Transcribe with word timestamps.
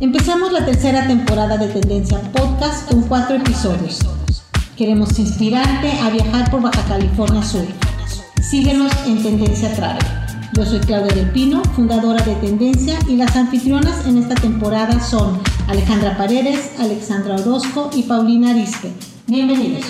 Empezamos 0.00 0.52
la 0.52 0.64
tercera 0.64 1.08
temporada 1.08 1.56
de 1.56 1.66
Tendencia 1.66 2.20
Podcast 2.30 2.88
con 2.88 3.02
cuatro 3.08 3.34
episodios. 3.34 3.98
Queremos 4.76 5.18
inspirarte 5.18 5.90
a 5.90 6.08
viajar 6.10 6.48
por 6.52 6.62
Baja 6.62 6.84
California 6.86 7.42
Sur. 7.42 7.66
Síguenos 8.40 8.92
en 9.08 9.20
Tendencia 9.20 9.74
Travel. 9.74 10.06
Yo 10.54 10.64
soy 10.64 10.78
Claudia 10.78 11.12
del 11.16 11.28
Pino, 11.32 11.64
fundadora 11.74 12.22
de 12.22 12.36
Tendencia, 12.36 12.96
y 13.08 13.16
las 13.16 13.34
anfitrionas 13.34 14.06
en 14.06 14.18
esta 14.18 14.36
temporada 14.36 15.00
son 15.00 15.42
Alejandra 15.66 16.16
Paredes, 16.16 16.78
Alexandra 16.78 17.34
Orozco 17.34 17.90
y 17.92 18.04
Paulina 18.04 18.50
Arispe. 18.50 18.92
Bienvenidos. 19.26 19.84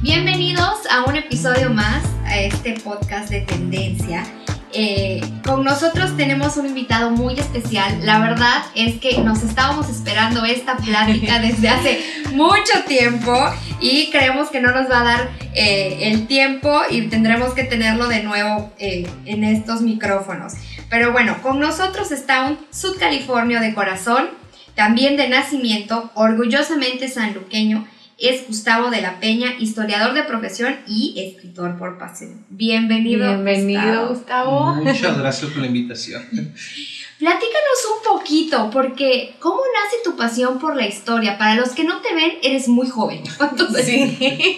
Bienvenidos 0.00 0.78
a 0.90 1.04
un 1.06 1.16
episodio 1.16 1.68
más 1.68 2.02
a 2.24 2.38
este 2.38 2.80
podcast 2.80 3.28
de 3.28 3.42
Tendencia. 3.42 4.24
Eh, 4.72 5.20
con 5.44 5.64
nosotros 5.64 6.16
tenemos 6.16 6.56
un 6.56 6.66
invitado 6.66 7.10
muy 7.10 7.38
especial. 7.38 8.00
La 8.04 8.18
verdad 8.18 8.64
es 8.74 8.98
que 8.98 9.18
nos 9.18 9.42
estábamos 9.42 9.88
esperando 9.88 10.44
esta 10.44 10.76
plática 10.76 11.38
desde 11.40 11.68
hace 11.68 12.00
mucho 12.32 12.84
tiempo 12.86 13.32
y 13.80 14.10
creemos 14.10 14.50
que 14.50 14.60
no 14.60 14.72
nos 14.72 14.90
va 14.90 15.00
a 15.00 15.04
dar 15.04 15.30
eh, 15.54 16.10
el 16.12 16.26
tiempo 16.26 16.82
y 16.90 17.02
tendremos 17.02 17.54
que 17.54 17.64
tenerlo 17.64 18.08
de 18.08 18.22
nuevo 18.22 18.72
eh, 18.78 19.08
en 19.24 19.44
estos 19.44 19.80
micrófonos. 19.80 20.54
Pero 20.90 21.12
bueno, 21.12 21.40
con 21.42 21.58
nosotros 21.60 22.12
está 22.12 22.44
un 22.44 22.58
sudcalifornio 22.70 23.60
de 23.60 23.74
corazón, 23.74 24.28
también 24.74 25.16
de 25.16 25.28
nacimiento, 25.28 26.10
orgullosamente 26.14 27.08
sanluqueño 27.08 27.86
es 28.18 28.46
Gustavo 28.46 28.90
de 28.90 29.02
la 29.02 29.20
Peña, 29.20 29.56
historiador 29.58 30.14
de 30.14 30.22
profesión 30.22 30.74
y 30.86 31.14
escritor 31.18 31.76
por 31.76 31.98
pasión. 31.98 32.44
Bienvenido. 32.48 33.42
Bienvenido, 33.42 34.08
Gustavo. 34.08 34.74
Muchas 34.76 35.18
gracias 35.18 35.50
por 35.50 35.60
la 35.60 35.66
invitación. 35.66 36.22
Platícanos 37.18 37.86
un 37.96 38.18
poquito, 38.18 38.70
porque 38.70 39.36
¿cómo 39.38 39.56
nace 39.56 39.96
tu 40.04 40.16
pasión 40.16 40.58
por 40.58 40.76
la 40.76 40.86
historia? 40.86 41.36
Para 41.38 41.56
los 41.56 41.70
que 41.70 41.84
no 41.84 42.00
te 42.00 42.14
ven, 42.14 42.32
eres 42.42 42.68
muy 42.68 42.88
joven. 42.88 43.22
Sí. 43.84 44.56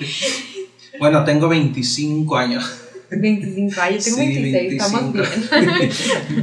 Bueno, 0.98 1.24
tengo 1.24 1.48
25 1.48 2.36
años. 2.36 2.64
25 3.10 3.80
años, 3.80 4.04
tengo 4.04 4.18
26, 4.18 4.72
estamos 4.72 5.12
bien. 5.12 5.90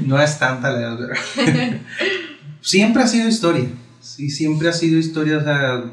No 0.08 0.22
es 0.22 0.40
tanta 0.40 0.72
la 0.72 0.80
edad, 0.80 0.97
¿verdad? 0.97 1.80
Siempre 2.62 3.03
ha 3.03 3.08
sido 3.08 3.28
historia. 3.28 3.68
Sí, 4.02 4.30
siempre 4.30 4.70
ha 4.70 4.73
sido 4.73 4.97
historia. 4.97 5.38
O 5.38 5.44
sea, 5.44 5.84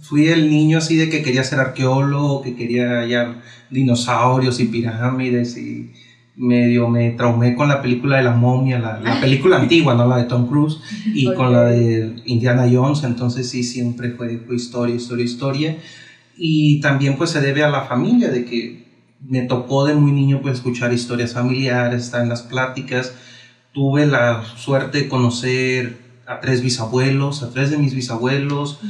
fui 0.00 0.28
el 0.28 0.50
niño 0.50 0.78
así 0.78 0.96
de 0.96 1.08
que 1.08 1.22
quería 1.22 1.44
ser 1.44 1.58
arqueólogo, 1.58 2.42
que 2.42 2.54
quería 2.54 3.00
hallar 3.00 3.42
dinosaurios 3.70 4.60
y 4.60 4.66
pirámides 4.66 5.56
y 5.56 5.92
medio 6.36 6.88
me 6.88 7.10
traumé 7.12 7.54
con 7.54 7.68
la 7.68 7.80
película 7.80 8.18
de 8.18 8.22
la 8.22 8.32
momia, 8.32 8.78
la, 8.78 9.20
película 9.20 9.56
antigua, 9.56 9.94
no 9.94 10.06
la 10.06 10.18
de 10.18 10.24
Tom 10.24 10.46
Cruise, 10.46 10.78
y 11.06 11.32
con 11.32 11.52
la 11.52 11.64
de 11.64 12.22
Indiana 12.26 12.68
Jones, 12.70 13.04
entonces 13.04 13.48
sí, 13.48 13.64
siempre 13.64 14.10
fue, 14.10 14.38
fue, 14.38 14.56
historia, 14.56 14.94
historia, 14.94 15.24
historia. 15.24 15.78
Y 16.36 16.80
también 16.80 17.16
pues 17.16 17.30
se 17.30 17.40
debe 17.40 17.64
a 17.64 17.70
la 17.70 17.82
familia, 17.82 18.28
de 18.28 18.44
que 18.44 18.86
me 19.26 19.42
tocó 19.42 19.86
de 19.86 19.94
muy 19.94 20.12
niño 20.12 20.40
pues 20.42 20.56
escuchar 20.56 20.92
historias 20.92 21.32
familiares, 21.32 22.02
estar 22.02 22.22
en 22.22 22.28
las 22.28 22.42
pláticas. 22.42 23.14
Tuve 23.72 24.06
la 24.06 24.44
suerte 24.56 24.98
de 24.98 25.08
conocer 25.08 26.05
a 26.26 26.40
tres 26.40 26.60
bisabuelos, 26.60 27.42
a 27.42 27.50
tres 27.50 27.70
de 27.70 27.78
mis 27.78 27.94
bisabuelos. 27.94 28.80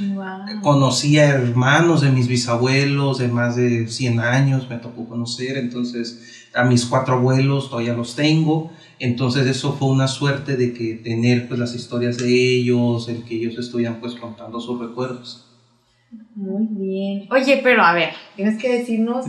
Conocí 0.62 1.18
a 1.18 1.28
hermanos 1.28 2.00
de 2.00 2.10
mis 2.10 2.28
bisabuelos 2.28 3.18
de 3.18 3.28
más 3.28 3.56
de 3.56 3.88
100 3.88 4.20
años, 4.20 4.68
me 4.70 4.76
tocó 4.76 5.06
conocer. 5.06 5.58
Entonces, 5.58 6.48
a 6.54 6.64
mis 6.64 6.86
cuatro 6.86 7.14
abuelos 7.14 7.68
todavía 7.68 7.92
los 7.92 8.16
tengo. 8.16 8.70
Entonces, 8.98 9.46
eso 9.46 9.74
fue 9.74 9.88
una 9.88 10.08
suerte 10.08 10.56
de 10.56 10.72
que 10.72 10.94
tener 10.94 11.46
pues 11.48 11.60
las 11.60 11.74
historias 11.74 12.16
de 12.16 12.32
ellos, 12.32 13.08
el 13.08 13.24
que 13.24 13.36
ellos 13.36 13.58
estuvieran 13.58 14.00
pues 14.00 14.14
contando 14.14 14.58
sus 14.58 14.80
recuerdos. 14.80 15.46
Muy 16.34 16.66
bien. 16.70 17.28
Oye, 17.30 17.60
pero 17.62 17.82
a 17.82 17.92
ver, 17.92 18.10
tienes 18.36 18.58
que 18.58 18.78
decirnos 18.78 19.26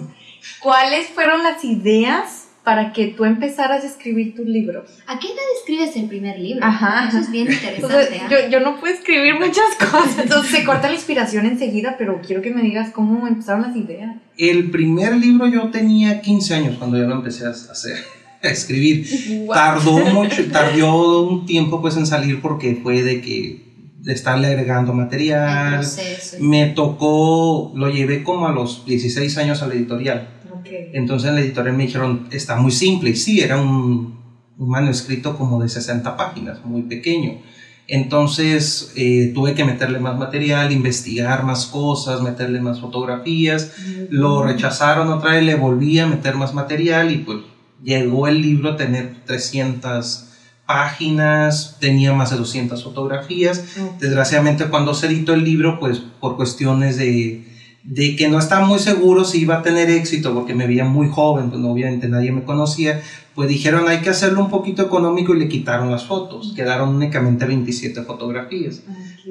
cuáles 0.62 1.07
fueron 1.07 1.44
las 1.44 1.63
ideas 1.66 2.47
para 2.67 2.91
que 2.91 3.07
tú 3.07 3.23
empezaras 3.23 3.85
a 3.85 3.88
escribir 3.88 4.35
tus 4.35 4.45
libros. 4.45 4.89
¿A 5.07 5.17
qué 5.19 5.28
edad 5.28 5.38
escribes 5.57 5.95
el 5.95 6.09
primer 6.09 6.38
libro? 6.38 6.66
Ajá. 6.66 7.07
Eso 7.07 7.19
es 7.19 7.31
bien 7.31 7.50
interesante. 7.50 8.19
¿ah? 8.22 8.28
yo, 8.29 8.50
yo, 8.50 8.59
no 8.59 8.78
puedo 8.78 8.94
escribir 8.94 9.35
muchas 9.39 9.73
cosas, 9.79 10.19
entonces 10.22 10.51
se 10.51 10.66
corta 10.66 10.89
la 10.89 10.95
inspiración 10.95 11.45
enseguida, 11.45 11.95
pero 11.97 12.19
quiero 12.19 12.41
que 12.41 12.51
me 12.51 12.61
digas 12.61 12.91
cómo 12.91 13.25
empezaron 13.25 13.61
las 13.61 13.73
ideas. 13.73 14.17
El 14.38 14.69
primer 14.69 15.16
libro 15.16 15.47
yo 15.47 15.72
tenía 15.72 16.19
15 16.19 16.56
años 16.56 16.75
cuando 16.77 16.97
yo 16.97 17.06
lo 17.06 17.16
empecé 17.16 17.45
a 17.45 17.51
hacer. 17.51 17.95
A 18.44 18.50
escribir. 18.50 19.07
Tardó 19.47 20.00
mucho, 20.00 20.45
tardó 20.51 21.22
un 21.25 21.45
tiempo 21.45 21.81
pues 21.81 21.95
en 21.95 22.06
salir 22.06 22.41
porque 22.41 22.81
fue 22.83 23.01
de 23.01 23.22
que 23.22 23.66
de 24.01 24.13
estarle 24.13 24.47
agregando 24.47 24.91
material. 24.91 25.88
Me 26.41 26.66
tocó, 26.67 27.72
lo 27.75 27.89
llevé 27.89 28.23
como 28.23 28.45
a 28.45 28.51
los 28.51 28.85
16 28.85 29.38
años 29.38 29.63
a 29.63 29.67
la 29.67 29.73
editorial 29.73 30.37
entonces 30.94 31.29
en 31.29 31.35
la 31.35 31.41
editorial 31.41 31.75
me 31.75 31.85
dijeron, 31.85 32.28
está 32.31 32.55
muy 32.57 32.72
simple. 32.72 33.11
Y 33.11 33.16
sí, 33.16 33.41
era 33.41 33.59
un, 33.59 34.17
manuscrito 34.57 35.38
como 35.38 35.61
de 35.61 35.69
60 35.69 36.17
páginas, 36.17 36.66
muy 36.66 36.83
pequeño. 36.83 37.41
Entonces 37.88 38.91
eh, 38.95 39.31
tuve 39.33 39.53
que 39.53 39.63
meterle 39.63 40.00
más 40.00 40.17
material, 40.17 40.72
investigar 40.72 41.44
más 41.44 41.67
cosas, 41.67 42.22
meterle 42.22 42.59
más 42.59 42.81
fotografías. 42.81 43.73
Lo 44.09 44.44
rechazaron 44.44 45.09
otra 45.09 45.31
vez, 45.31 45.44
le 45.44 45.56
volví 45.56 46.00
a 46.00 46.07
meter 46.07 46.35
más 46.35 46.53
material 46.53 47.11
y 47.11 47.17
pues 47.17 47.39
llegó 47.83 48.27
el 48.27 48.41
libro 48.41 48.72
a 48.72 48.77
tener 48.77 49.23
300 49.25 50.27
páginas, 50.66 51.77
tenía 51.79 52.13
más 52.13 52.31
de 52.31 52.38
200 52.38 52.83
fotografías. 52.83 53.63
Desgraciadamente 54.00 54.66
cuando 54.66 54.94
se 54.94 55.07
editó 55.07 55.33
el 55.33 55.44
libro, 55.44 55.79
pues 55.79 56.00
por 56.19 56.35
cuestiones 56.35 56.97
de 56.97 57.56
de 57.88 58.18
que 58.18 58.28
no 58.28 58.38
estaba 58.38 58.68
muy 58.68 58.80
seguro 58.80 59.24
si 59.24 59.42
iba 59.42 59.59
a 59.59 59.62
tener 59.62 59.90
éxito 59.90 60.34
porque 60.34 60.53
me 60.53 60.68
veía 60.68 60.84
muy 60.84 61.08
joven, 61.08 61.50
pues 61.50 61.64
obviamente 61.64 62.09
nadie 62.09 62.34
me 62.34 62.44
conocía, 62.44 63.02
pues 63.34 63.48
dijeron 63.48 63.88
hay 63.88 64.00
que 64.00 64.09
hacerlo 64.09 64.42
un 64.42 64.50
poquito 64.50 64.81
económico 64.84 65.34
y 65.34 65.40
le 65.40 65.48
quitaron 65.48 65.90
las 65.90 66.03
fotos, 66.03 66.53
quedaron 66.53 66.90
únicamente 66.90 67.46
27 67.46 68.03
fotografías. 68.03 68.84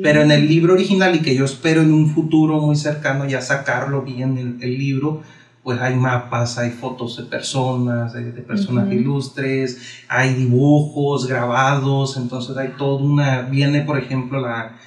Pero 0.02 0.22
en 0.22 0.30
el 0.30 0.48
libro 0.48 0.72
original 0.72 1.14
y 1.14 1.20
que 1.20 1.34
yo 1.34 1.44
espero 1.44 1.82
en 1.82 1.92
un 1.92 2.08
futuro 2.14 2.58
muy 2.58 2.76
cercano 2.76 3.26
ya 3.26 3.42
sacarlo 3.42 4.02
bien 4.02 4.38
el, 4.38 4.56
el 4.62 4.78
libro, 4.78 5.20
pues 5.62 5.78
hay 5.80 5.96
mapas, 5.96 6.56
hay 6.56 6.70
fotos 6.70 7.18
de 7.18 7.24
personas, 7.24 8.14
de, 8.14 8.22
personas 8.40 8.90
ilustres, 8.90 10.04
hay 10.08 10.32
dibujos 10.32 11.26
grabados, 11.26 12.16
entonces 12.16 12.56
hay 12.56 12.68
todo 12.78 13.04
una, 13.04 13.42
viene 13.42 13.82
por 13.82 13.98
ejemplo 13.98 14.40
la 14.40 14.78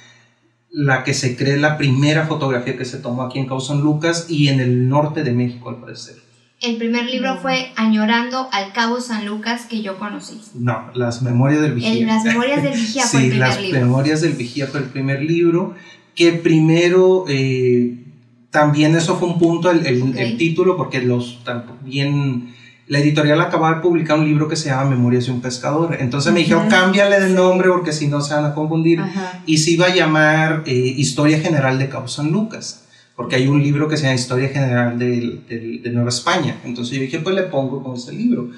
la 0.72 1.04
que 1.04 1.14
se 1.14 1.36
cree 1.36 1.56
la 1.56 1.76
primera 1.76 2.26
fotografía 2.26 2.76
que 2.76 2.84
se 2.84 2.98
tomó 2.98 3.22
aquí 3.22 3.38
en 3.38 3.46
Cabo 3.46 3.60
San 3.60 3.80
Lucas 3.80 4.26
y 4.28 4.48
en 4.48 4.60
el 4.60 4.88
norte 4.88 5.24
de 5.24 5.32
México, 5.32 5.68
al 5.68 5.80
parecer. 5.80 6.16
El 6.60 6.76
primer 6.76 7.06
libro 7.06 7.38
fue 7.38 7.72
Añorando 7.76 8.48
al 8.52 8.72
Cabo 8.72 9.00
San 9.00 9.24
Lucas 9.24 9.64
que 9.64 9.80
yo 9.82 9.98
conocí. 9.98 10.40
No, 10.54 10.90
Las 10.94 11.22
Memorias 11.22 11.62
del 11.62 11.72
Vigía. 11.72 12.06
las 12.06 12.24
Memorias 12.24 12.62
del 12.62 12.74
Vigía 12.74 13.02
fue 13.10 13.22
el 13.22 13.30
primer 13.30 13.48
libro. 13.48 13.62
Sí, 13.62 13.72
Las 13.72 13.82
Memorias 13.82 14.20
del 14.20 14.32
Vigía 14.34 14.66
fue 14.66 14.80
el 14.80 14.86
primer 14.86 15.22
libro, 15.22 15.74
que 16.14 16.32
primero, 16.32 17.24
eh, 17.28 18.04
también 18.50 18.94
eso 18.94 19.16
fue 19.16 19.28
un 19.28 19.38
punto, 19.38 19.70
el, 19.70 19.86
el 19.86 20.36
título, 20.36 20.76
porque 20.76 21.00
los 21.00 21.42
también 21.44 22.54
la 22.90 22.98
editorial 22.98 23.40
acababa 23.40 23.76
de 23.76 23.82
publicar 23.82 24.18
un 24.18 24.24
libro 24.24 24.48
que 24.48 24.56
se 24.56 24.68
llama 24.68 24.90
Memorias 24.90 25.26
de 25.26 25.30
un 25.30 25.40
pescador. 25.40 25.96
Entonces 26.00 26.32
me 26.32 26.40
dijeron, 26.40 26.68
cámbiale 26.68 27.20
de 27.20 27.30
nombre 27.30 27.68
porque 27.68 27.92
si 27.92 28.08
no 28.08 28.20
se 28.20 28.34
van 28.34 28.44
a 28.44 28.52
confundir. 28.52 29.00
Y 29.46 29.58
se 29.58 29.70
iba 29.70 29.86
a 29.86 29.94
llamar 29.94 30.64
eh, 30.66 30.72
Historia 30.72 31.38
General 31.38 31.78
de 31.78 31.88
Cabo 31.88 32.08
San 32.08 32.32
Lucas, 32.32 32.88
porque 33.14 33.36
hay 33.36 33.46
un 33.46 33.62
libro 33.62 33.86
que 33.86 33.96
se 33.96 34.02
llama 34.02 34.16
Historia 34.16 34.48
General 34.48 34.98
de, 34.98 35.38
de, 35.80 35.90
Nueva 35.92 36.08
España. 36.08 36.56
Entonces 36.64 36.96
yo 36.96 37.02
dije, 37.02 37.20
pues 37.20 37.36
le 37.36 37.44
pongo 37.44 37.80
con 37.80 37.94
ese 37.94 38.12
libro. 38.12 38.50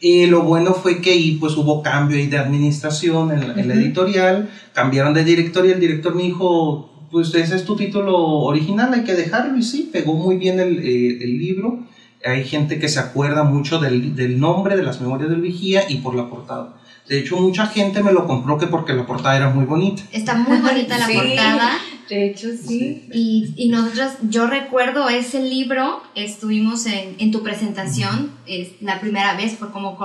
Y 0.00 0.26
lo 0.26 0.42
bueno 0.42 0.74
fue 0.74 1.00
que 1.00 1.12
ahí 1.12 1.38
pues 1.40 1.56
hubo 1.56 1.82
cambio 1.82 2.18
ahí 2.18 2.26
de 2.26 2.36
administración 2.36 3.32
en, 3.32 3.68
la 3.68 3.74
editorial, 3.74 4.50
cambiaron 4.74 5.14
de 5.14 5.24
director 5.24 5.64
y 5.64 5.70
el 5.70 5.80
director 5.80 6.14
me 6.14 6.24
dijo, 6.24 7.08
pues 7.10 7.34
ese 7.34 7.56
es 7.56 7.64
tu 7.64 7.74
título 7.74 8.18
original, 8.18 8.92
hay 8.92 9.04
que 9.04 9.14
dejarlo. 9.14 9.56
Y 9.56 9.62
sí, 9.62 9.88
pegó 9.90 10.12
muy 10.12 10.36
bien 10.36 10.60
el, 10.60 10.78
eh, 10.80 11.24
el 11.24 11.38
libro 11.38 11.88
hay 12.24 12.44
gente 12.44 12.78
que 12.78 12.88
se 12.88 12.98
acuerda 12.98 13.44
mucho 13.44 13.78
del, 13.78 14.14
del, 14.14 14.40
nombre 14.40 14.76
de 14.76 14.82
las 14.82 15.00
memorias 15.00 15.30
del 15.30 15.40
vigía 15.40 15.82
y 15.88 15.96
por 15.96 16.14
la 16.14 16.28
portada. 16.28 16.76
De 17.08 17.18
hecho, 17.18 17.36
mucha 17.36 17.66
gente 17.66 18.02
me 18.02 18.12
lo 18.12 18.26
compró 18.26 18.58
que 18.58 18.66
porque 18.66 18.92
la 18.92 19.06
portada 19.06 19.36
era 19.36 19.48
muy 19.50 19.64
bonita. 19.64 20.02
Está 20.12 20.34
muy 20.34 20.58
bonita 20.58 20.98
la 20.98 21.06
portada. 21.06 21.78
De 22.08 22.26
hecho, 22.26 22.48
sí. 22.56 23.06
Y, 23.12 23.54
y, 23.56 23.68
nosotros, 23.68 24.12
yo 24.22 24.46
recuerdo 24.46 25.08
ese 25.08 25.42
libro, 25.42 26.02
estuvimos 26.14 26.86
en, 26.86 27.16
en 27.18 27.30
tu 27.30 27.42
presentación, 27.42 28.32
es, 28.46 28.80
la 28.80 29.00
primera 29.00 29.34
vez 29.34 29.56
fue 29.56 29.70
como 29.70 29.96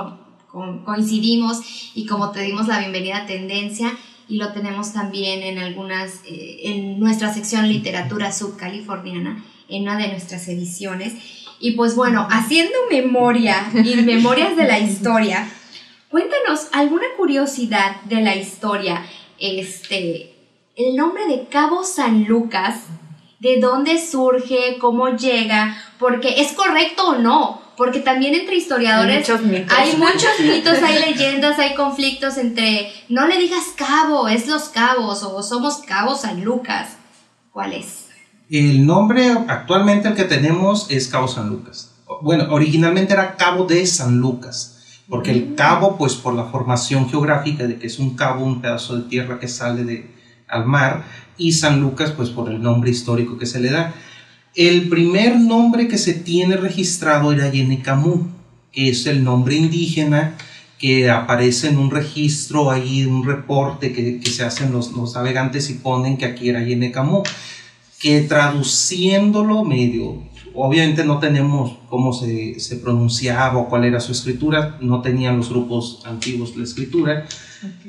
coincidimos 0.84 1.92
y 1.94 2.06
como 2.06 2.30
te 2.30 2.40
dimos 2.42 2.68
la 2.68 2.78
bienvenida 2.78 3.18
a 3.18 3.26
Tendencia 3.26 3.92
y 4.28 4.36
lo 4.36 4.52
tenemos 4.52 4.92
también 4.92 5.42
en 5.42 5.58
algunas, 5.58 6.20
eh, 6.26 6.60
en 6.64 6.98
nuestra 6.98 7.32
sección 7.32 7.68
literatura 7.68 8.32
subcaliforniana, 8.32 9.44
en 9.68 9.82
una 9.82 9.98
de 9.98 10.08
nuestras 10.08 10.46
ediciones. 10.48 11.14
Y 11.60 11.72
pues 11.72 11.94
bueno, 11.94 12.26
haciendo 12.30 12.78
memoria 12.90 13.70
y 13.72 13.96
memorias 14.02 14.56
de 14.56 14.64
la 14.64 14.78
historia, 14.78 15.48
Cuéntanos 16.14 16.68
alguna 16.70 17.06
curiosidad 17.16 17.96
de 18.04 18.20
la 18.20 18.36
historia. 18.36 19.04
Este, 19.40 20.32
el 20.76 20.94
nombre 20.94 21.26
de 21.26 21.48
Cabo 21.48 21.82
San 21.82 22.22
Lucas, 22.22 22.82
¿de 23.40 23.58
dónde 23.58 24.00
surge? 24.00 24.78
¿Cómo 24.78 25.08
llega? 25.08 25.76
Porque 25.98 26.40
es 26.40 26.52
correcto 26.52 27.08
o 27.08 27.18
no, 27.18 27.60
porque 27.76 27.98
también 27.98 28.36
entre 28.36 28.54
historiadores 28.54 29.28
hay 29.28 29.34
muchos 29.34 29.40
mitos, 29.44 29.76
hay, 29.76 29.96
muchos 29.96 30.38
mitos, 30.38 30.78
hay 30.84 31.00
leyendas, 31.00 31.58
hay 31.58 31.74
conflictos 31.74 32.38
entre 32.38 32.92
no 33.08 33.26
le 33.26 33.36
digas 33.36 33.74
cabo, 33.74 34.28
es 34.28 34.46
los 34.46 34.68
cabos 34.68 35.24
o 35.24 35.42
somos 35.42 35.78
Cabo 35.78 36.14
San 36.14 36.44
Lucas. 36.44 36.90
¿Cuál 37.50 37.72
es? 37.72 38.03
El 38.56 38.86
nombre 38.86 39.32
actualmente 39.48 40.06
el 40.06 40.14
que 40.14 40.22
tenemos 40.22 40.86
es 40.88 41.08
Cabo 41.08 41.26
San 41.26 41.48
Lucas. 41.48 41.90
Bueno, 42.22 42.46
originalmente 42.50 43.12
era 43.12 43.34
Cabo 43.34 43.64
de 43.64 43.84
San 43.84 44.18
Lucas 44.18 44.74
porque 45.08 45.32
el 45.32 45.56
cabo, 45.56 45.98
pues 45.98 46.14
por 46.14 46.34
la 46.34 46.44
formación 46.44 47.08
geográfica 47.10 47.66
de 47.66 47.76
que 47.76 47.88
es 47.88 47.98
un 47.98 48.14
cabo, 48.14 48.44
un 48.44 48.60
pedazo 48.60 48.96
de 48.96 49.08
tierra 49.08 49.40
que 49.40 49.48
sale 49.48 49.82
de, 49.82 50.08
al 50.46 50.66
mar, 50.66 51.04
y 51.36 51.52
San 51.52 51.80
Lucas, 51.80 52.12
pues 52.12 52.30
por 52.30 52.48
el 52.48 52.62
nombre 52.62 52.90
histórico 52.90 53.36
que 53.36 53.46
se 53.46 53.58
le 53.58 53.70
da. 53.70 53.92
El 54.54 54.88
primer 54.88 55.38
nombre 55.40 55.88
que 55.88 55.98
se 55.98 56.14
tiene 56.14 56.56
registrado 56.56 57.32
era 57.32 57.50
Yenecamu, 57.50 58.28
que 58.70 58.88
es 58.88 59.06
el 59.06 59.24
nombre 59.24 59.56
indígena 59.56 60.36
que 60.78 61.10
aparece 61.10 61.68
en 61.68 61.78
un 61.78 61.90
registro 61.90 62.70
ahí, 62.70 63.04
un 63.04 63.24
reporte 63.24 63.92
que, 63.92 64.20
que 64.20 64.30
se 64.30 64.44
hacen 64.44 64.72
los, 64.72 64.92
los, 64.92 65.14
navegantes 65.14 65.70
y 65.70 65.74
ponen 65.74 66.16
que 66.16 66.24
aquí 66.24 66.48
era 66.48 66.62
Yenecamu, 66.62 67.22
que 68.04 68.20
traduciéndolo 68.20 69.64
medio 69.64 70.22
obviamente 70.54 71.06
no 71.06 71.18
tenemos 71.18 71.78
cómo 71.88 72.12
se, 72.12 72.60
se, 72.60 72.76
pronunciaba 72.76 73.58
o 73.58 73.68
cuál 73.70 73.84
era 73.84 73.98
su 73.98 74.12
escritura, 74.12 74.76
no 74.82 75.00
tenían 75.00 75.38
los 75.38 75.48
grupos 75.48 76.02
antiguos 76.04 76.54
la 76.54 76.64
escritura. 76.64 77.26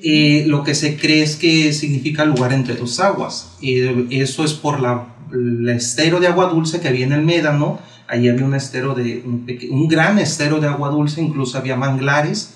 Eh, 0.02 0.46
lo 0.48 0.64
que 0.64 0.74
se 0.74 0.96
cree 0.96 1.22
es 1.22 1.36
que 1.36 1.74
significa 1.74 2.24
lugar 2.24 2.54
entre 2.54 2.76
dos 2.76 3.02
aguas. 3.02 3.58
Eh, 3.62 4.08
eso 4.10 4.46
es 4.46 4.54
por 4.54 4.80
la, 4.80 5.16
el 5.34 5.68
estero 5.68 6.22
de 6.22 6.28
agua 6.28 6.46
dulce 6.46 6.80
que 6.80 6.88
había 6.88 7.06
en 7.06 7.12
el 7.12 7.24
Médano. 7.24 7.80
Ahí 8.08 8.30
había 8.30 8.46
un 8.46 8.56
estero 8.56 8.96
de 8.96 9.22
un, 9.26 9.46
un 9.70 9.88
gran 9.90 10.18
estero 10.18 10.62
de 10.62 10.68
agua 10.68 10.92
dulce, 10.92 11.22
incluso 11.22 11.58
había 11.58 11.76
manglares 11.76 12.54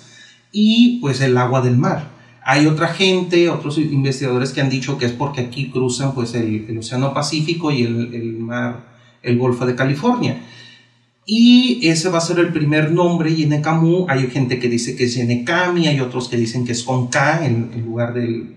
y 0.50 0.98
pues 1.02 1.20
el 1.20 1.36
agua 1.36 1.60
del 1.60 1.76
mar. 1.76 2.19
Hay 2.50 2.66
otra 2.66 2.88
gente, 2.88 3.48
otros 3.48 3.78
investigadores 3.78 4.50
que 4.50 4.60
han 4.60 4.70
dicho 4.70 4.98
que 4.98 5.06
es 5.06 5.12
porque 5.12 5.40
aquí 5.40 5.70
cruzan 5.70 6.14
pues 6.14 6.34
el, 6.34 6.66
el 6.68 6.78
Océano 6.78 7.14
Pacífico 7.14 7.70
y 7.70 7.82
el, 7.82 8.12
el 8.12 8.38
mar 8.38 8.90
el 9.22 9.38
Golfo 9.38 9.66
de 9.66 9.76
California. 9.76 10.42
Y 11.24 11.86
ese 11.86 12.08
va 12.08 12.18
a 12.18 12.22
ser 12.22 12.40
el 12.40 12.52
primer 12.52 12.90
nombre, 12.90 13.32
Yenecamu. 13.32 14.06
Hay 14.08 14.26
gente 14.30 14.58
que 14.58 14.68
dice 14.68 14.96
que 14.96 15.04
es 15.04 15.14
Yenecami, 15.14 15.86
hay 15.86 16.00
otros 16.00 16.28
que 16.28 16.36
dicen 16.36 16.64
que 16.64 16.72
es 16.72 16.82
con 16.82 17.06
K 17.06 17.46
en, 17.46 17.70
lugar 17.84 18.14
del 18.14 18.56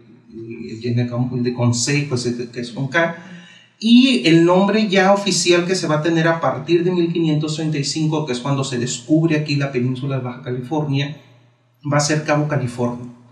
de 0.82 1.54
con 1.54 1.76
C, 1.76 2.08
pues 2.10 2.24
que 2.52 2.62
es 2.62 2.72
con 2.72 2.88
K. 2.88 3.16
Y 3.80 4.28
el 4.28 4.44
nombre 4.44 4.88
ya 4.88 5.14
oficial 5.14 5.68
que 5.68 5.76
se 5.76 5.86
va 5.86 5.98
a 5.98 6.02
tener 6.02 6.28
a 6.28 6.42
partir 6.42 6.84
de 6.84 6.90
1535, 6.90 8.26
que 8.26 8.32
es 8.32 8.40
cuando 8.40 8.64
se 8.64 8.80
descubre 8.80 9.38
aquí 9.38 9.56
la 9.56 9.72
península 9.72 10.18
de 10.18 10.24
Baja 10.24 10.42
California, 10.42 11.16
va 11.92 11.98
a 11.98 12.00
ser 12.00 12.24
Cabo 12.24 12.48
California. 12.48 13.23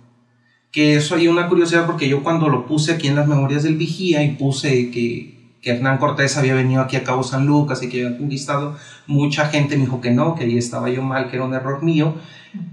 Que 0.71 0.95
eso 0.95 1.15
hay 1.15 1.27
una 1.27 1.47
curiosidad 1.50 1.85
porque 1.85 2.07
yo 2.07 2.23
cuando 2.23 2.47
lo 2.50 2.65
puse 2.65 2.94
aquí 2.94 3.07
en 3.07 3.15
las 3.15 3.27
memorias 3.27 3.63
del 3.63 3.75
vigía 3.75 4.23
y 4.23 4.35
puse 4.35 4.89
que 4.91 5.41
que 5.62 5.71
Hernán 5.71 6.00
Cortés 6.00 6.38
había 6.38 6.56
venido 6.56 6.81
aquí 6.81 6.95
a 6.95 7.03
Cabo 7.03 7.23
San 7.23 7.45
Lucas 7.45 7.83
y 7.83 7.89
que 7.89 8.06
había 8.06 8.18
conquistado, 8.18 8.75
mucha 9.06 9.45
gente 9.45 9.77
me 9.77 9.83
dijo 9.83 10.01
que 10.01 10.12
no, 10.12 10.35
que 10.35 10.45
ahí 10.45 10.57
estaba 10.57 10.89
yo 10.89 11.03
mal, 11.03 11.29
que 11.29 11.35
era 11.35 11.45
un 11.45 11.53
error 11.53 11.83
mío. 11.83 12.15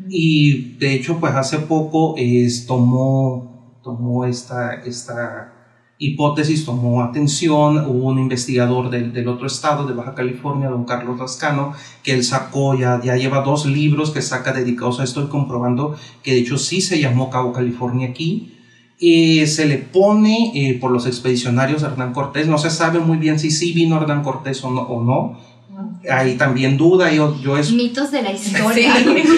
Y 0.09 0.77
de 0.79 0.95
hecho, 0.95 1.21
pues 1.21 1.35
hace 1.35 1.59
poco 1.59 2.15
tomó, 2.67 3.79
tomó 3.85 4.25
esta, 4.25 4.75
esta 4.75 5.58
hipótesis, 5.99 6.65
tomó 6.65 7.03
atención, 7.03 7.79
hubo 7.87 8.09
un 8.09 8.19
investigador 8.19 8.91
del, 8.91 9.13
del, 9.13 9.29
otro 9.29 9.47
estado, 9.47 9.87
de 9.87 9.95
Baja 9.95 10.15
California, 10.15 10.69
don 10.69 10.85
Carlos 10.85 11.19
Lascano, 11.19 11.73
que 12.03 12.13
él 12.13 12.25
sacó, 12.25 12.79
ya, 12.79 13.01
ya 13.03 13.17
lleva 13.17 13.43
dos 13.43 13.67
libros 13.67 14.11
que 14.11 14.23
saca 14.23 14.53
dedicados 14.53 15.01
a 15.01 15.05
esto 15.05 15.25
y 15.25 15.29
comprobando 15.29 15.97
que 16.23 16.35
de 16.35 16.39
hecho 16.39 16.57
sí 16.57 16.81
se 16.81 17.01
llamó 17.01 17.31
Cabo 17.31 17.53
California 17.53 18.09
aquí 18.09 18.55
y 18.99 19.47
se 19.47 19.67
le 19.67 19.79
pone 19.79 20.51
eh, 20.55 20.79
por 20.81 20.91
los 20.91 21.07
expedicionarios 21.07 21.83
Hernán 21.83 22.13
Cortés. 22.13 22.49
No 22.49 22.59
se 22.59 22.71
sabe 22.71 22.99
muy 22.99 23.17
bien 23.17 23.39
si 23.39 23.51
sí 23.51 23.73
vino 23.73 24.01
Hernán 24.01 24.23
Cortés 24.25 24.63
o 24.65 24.71
no. 24.71 24.83
O 24.83 25.03
no. 25.03 25.39
Hay 26.11 26.37
también 26.37 26.77
duda. 26.77 27.13
Yo, 27.13 27.41
yo 27.41 27.57
es... 27.57 27.71
Mitos 27.71 28.11
de 28.11 28.23
la 28.23 28.33
historia. 28.33 28.95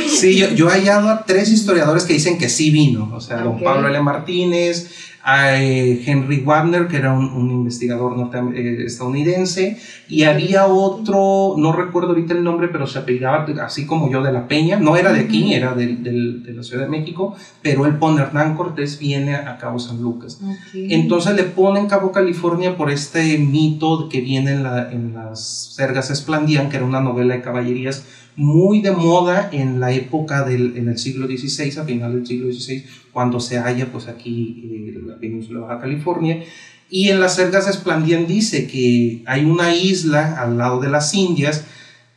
Sí, 0.08 0.36
yo, 0.36 0.50
yo, 0.54 0.70
he 0.70 0.72
hallado 0.72 1.10
a 1.10 1.24
tres 1.24 1.50
historiadores 1.50 2.04
que 2.04 2.14
dicen 2.14 2.38
que 2.38 2.48
sí 2.48 2.70
vino. 2.70 3.10
O 3.14 3.20
sea, 3.20 3.42
don 3.42 3.60
Pablo 3.60 3.88
L. 3.88 4.00
Martínez, 4.00 4.90
a 5.22 5.56
eh, 5.56 6.02
Henry 6.04 6.40
Wagner, 6.40 6.88
que 6.88 6.96
era 6.96 7.12
un, 7.12 7.50
investigador 7.50 8.30
eh, 8.54 8.84
estadounidense, 8.86 9.78
y 10.08 10.24
había 10.24 10.66
otro, 10.66 11.54
no 11.58 11.72
recuerdo 11.72 12.10
ahorita 12.10 12.34
el 12.34 12.42
nombre, 12.42 12.68
pero 12.68 12.86
se 12.86 12.98
apellidaba 12.98 13.46
así 13.62 13.86
como 13.86 14.10
yo 14.10 14.22
de 14.22 14.32
la 14.32 14.48
Peña, 14.48 14.78
no 14.78 14.96
era 14.96 15.12
de 15.12 15.20
aquí, 15.20 15.52
era 15.52 15.74
de, 15.74 15.96
de, 15.96 16.52
la 16.52 16.62
Ciudad 16.62 16.84
de 16.84 16.90
México, 16.90 17.36
pero 17.62 17.86
él 17.86 17.96
pone 17.96 18.22
Hernán 18.22 18.56
Cortés 18.56 18.98
viene 18.98 19.34
a 19.34 19.56
Cabo 19.58 19.78
San 19.78 20.00
Lucas. 20.00 20.40
Entonces 20.74 21.34
le 21.34 21.44
ponen 21.44 21.86
Cabo 21.86 22.12
California 22.12 22.76
por 22.76 22.90
este 22.90 23.38
mito 23.38 24.08
que 24.08 24.20
viene 24.20 24.52
en, 24.52 24.62
la, 24.62 24.90
en 24.90 25.14
las 25.14 25.74
Sergas 25.74 26.10
Esplandian, 26.10 26.68
que 26.68 26.76
era 26.76 26.84
una 26.84 27.00
novela 27.00 27.34
de 27.34 27.42
caballerías 27.42 28.04
muy 28.40 28.80
de 28.80 28.90
moda 28.90 29.50
en 29.52 29.80
la 29.80 29.92
época 29.92 30.44
del 30.44 30.74
en 30.78 30.88
el 30.88 30.96
siglo 30.96 31.26
XVI, 31.26 31.78
a 31.78 31.84
final 31.84 32.14
del 32.14 32.26
siglo 32.26 32.50
XVI, 32.50 32.86
cuando 33.12 33.38
se 33.38 33.58
halla 33.58 33.92
pues 33.92 34.08
aquí 34.08 34.62
en 34.64 34.88
eh, 34.88 35.00
la 35.06 35.18
península 35.18 35.60
de 35.60 35.66
Baja 35.66 35.80
California. 35.80 36.42
Y 36.88 37.10
en 37.10 37.20
las 37.20 37.34
Sergas 37.34 37.68
Esplandian 37.68 38.26
dice 38.26 38.66
que 38.66 39.22
hay 39.26 39.44
una 39.44 39.74
isla 39.74 40.40
al 40.40 40.56
lado 40.56 40.80
de 40.80 40.88
las 40.88 41.12
Indias, 41.12 41.66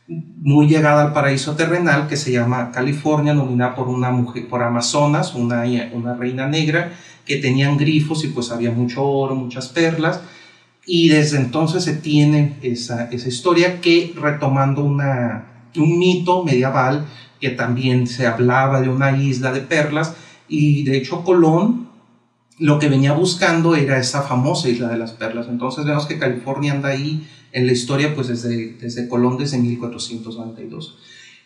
muy 0.06 0.66
llegada 0.66 1.02
al 1.02 1.12
paraíso 1.12 1.56
terrenal, 1.56 2.08
que 2.08 2.16
se 2.16 2.32
llama 2.32 2.72
California, 2.72 3.34
nominada 3.34 3.74
por 3.74 3.88
una 3.88 4.10
mujer, 4.10 4.48
por 4.48 4.62
Amazonas, 4.62 5.34
una, 5.34 5.64
una 5.92 6.14
reina 6.14 6.48
negra, 6.48 6.92
que 7.26 7.36
tenían 7.36 7.76
grifos 7.76 8.24
y 8.24 8.28
pues 8.28 8.50
había 8.50 8.70
mucho 8.70 9.04
oro, 9.04 9.34
muchas 9.34 9.68
perlas. 9.68 10.22
Y 10.86 11.10
desde 11.10 11.36
entonces 11.36 11.84
se 11.84 11.96
tiene 11.96 12.56
esa, 12.62 13.10
esa 13.10 13.28
historia 13.28 13.82
que 13.82 14.14
retomando 14.16 14.82
una, 14.82 15.53
un 15.76 15.98
mito 15.98 16.44
medieval 16.44 17.06
que 17.40 17.50
también 17.50 18.06
se 18.06 18.26
hablaba 18.26 18.80
de 18.80 18.88
una 18.88 19.16
isla 19.16 19.52
de 19.52 19.60
perlas 19.60 20.14
y 20.48 20.84
de 20.84 20.96
hecho 20.96 21.24
Colón 21.24 21.88
lo 22.58 22.78
que 22.78 22.88
venía 22.88 23.12
buscando 23.12 23.74
era 23.74 23.98
esa 23.98 24.22
famosa 24.22 24.68
isla 24.68 24.88
de 24.88 24.96
las 24.96 25.10
perlas. 25.12 25.48
Entonces 25.48 25.84
vemos 25.84 26.06
que 26.06 26.18
California 26.18 26.72
anda 26.72 26.88
ahí 26.90 27.26
en 27.52 27.66
la 27.66 27.72
historia 27.72 28.14
pues 28.14 28.28
desde, 28.28 28.74
desde 28.74 29.08
Colón 29.08 29.36
desde 29.38 29.58
1492. 29.58 30.96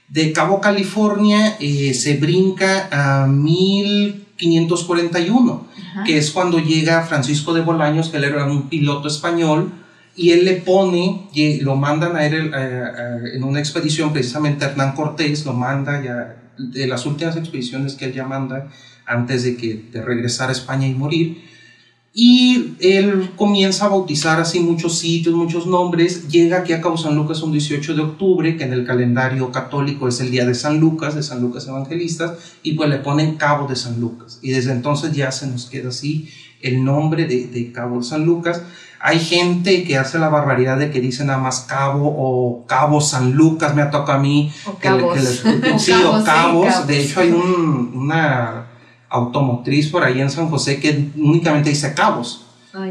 De 0.08 0.32
Cabo 0.32 0.61
California 0.61 1.56
eh, 1.61 1.94
se 1.94 2.16
brinca 2.16 2.88
a 2.90 3.26
1541, 3.26 5.66
que 6.06 6.16
es 6.16 6.30
cuando 6.30 6.61
llega 6.61 7.02
Francisco 7.02 7.52
de 7.52 7.61
Bolaños, 7.61 8.08
que 8.08 8.16
él 8.16 8.25
era 8.25 8.47
un 8.47 8.70
piloto 8.70 9.08
español, 9.08 9.70
y 10.18 10.32
él 10.32 10.44
le 10.44 10.54
pone, 10.54 11.28
y 11.32 11.60
lo 11.60 11.76
mandan 11.76 12.16
a 12.16 12.26
él 12.26 12.52
en 13.32 13.44
una 13.44 13.60
expedición, 13.60 14.12
precisamente 14.12 14.64
Hernán 14.64 14.92
Cortés 14.92 15.46
lo 15.46 15.52
manda 15.52 16.02
ya, 16.02 16.37
de 16.58 16.88
las 16.88 17.06
últimas 17.06 17.37
expediciones 17.37 17.94
que 17.94 18.06
él 18.06 18.14
ya 18.14 18.26
manda 18.26 18.68
antes 19.06 19.44
de 19.44 19.56
que 19.56 19.80
de 19.92 20.02
regresar 20.02 20.48
a 20.48 20.52
España 20.52 20.88
y 20.88 20.94
morir. 20.94 21.46
Y 22.12 22.75
él 22.80 23.30
comienza 23.37 23.87
a 23.87 23.90
bautizar 23.90 24.40
así 24.40 24.58
muchos 24.58 24.98
sitios, 24.98 25.37
muchos 25.37 25.68
nombres. 25.68 26.28
Llega 26.28 26.58
aquí 26.58 26.72
a 26.72 26.80
Cabo 26.80 26.96
San 26.96 27.14
Lucas 27.14 27.40
un 27.42 27.52
18 27.52 27.94
de 27.94 28.02
octubre, 28.02 28.56
que 28.56 28.64
en 28.64 28.72
el 28.72 28.84
calendario 28.84 29.52
católico 29.52 30.08
es 30.08 30.20
el 30.20 30.32
día 30.32 30.44
de 30.44 30.54
San 30.56 30.80
Lucas, 30.80 31.14
de 31.14 31.22
San 31.22 31.40
Lucas 31.40 31.68
Evangelistas, 31.68 32.56
y 32.64 32.72
pues 32.72 32.90
le 32.90 32.98
ponen 32.98 33.37
Cabo 33.37 33.68
de 33.68 33.76
San 33.76 34.00
Lucas. 34.00 34.40
Y 34.42 34.50
desde 34.50 34.72
entonces 34.72 35.12
ya 35.12 35.30
se 35.30 35.46
nos 35.46 35.66
queda 35.66 35.90
así 35.90 36.28
el 36.60 36.84
nombre 36.84 37.26
de, 37.26 37.46
de 37.46 37.70
Cabo 37.70 37.98
de 37.98 38.04
San 38.04 38.25
Lucas. 38.25 38.62
Hay 39.00 39.21
gente 39.21 39.85
que 39.85 39.97
hace 39.97 40.19
la 40.19 40.28
barbaridad 40.28 40.76
de 40.76 40.90
que 40.90 41.00
dice 41.00 41.25
nada 41.25 41.38
más 41.38 41.61
Cabo 41.61 42.12
o 42.17 42.67
Cabo 42.67 43.00
San 43.00 43.33
Lucas, 43.33 43.75
me 43.75 43.83
ha 43.83 43.90
tocado 43.90 44.19
a 44.19 44.21
mí. 44.21 44.52
O 44.67 44.75
cabos. 44.75 45.19
Que, 45.19 45.21
sí, 45.78 45.93
o 45.93 46.25
cabos. 46.25 46.87
De 46.87 47.00
hecho, 47.00 47.21
hay 47.21 47.31
un, 47.31 47.93
una 47.95 48.67
automotriz 49.09 49.88
por 49.88 50.05
ahí 50.05 50.21
en 50.21 50.31
San 50.31 50.49
José 50.49 50.81
que 50.81 51.11
únicamente 51.17 51.71
dice 51.71 51.95
Cabos. 51.95 52.45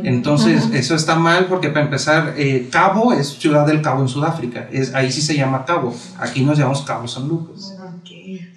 Entonces, 0.03 0.69
eso 0.73 0.95
está 0.95 1.15
mal 1.15 1.45
porque 1.45 1.69
para 1.69 1.85
empezar, 1.85 2.33
eh, 2.35 2.67
Cabo 2.71 3.13
es 3.13 3.27
Ciudad 3.29 3.65
del 3.65 3.81
Cabo 3.81 4.01
en 4.01 4.09
Sudáfrica. 4.09 4.67
Es, 4.71 4.93
ahí 4.93 5.11
sí 5.11 5.21
se 5.21 5.35
llama 5.35 5.65
Cabo. 5.65 5.95
Aquí 6.19 6.43
nos 6.43 6.57
llamamos 6.57 6.81
Cabo 6.81 7.07
San 7.07 7.27
Lucas. 7.27 7.76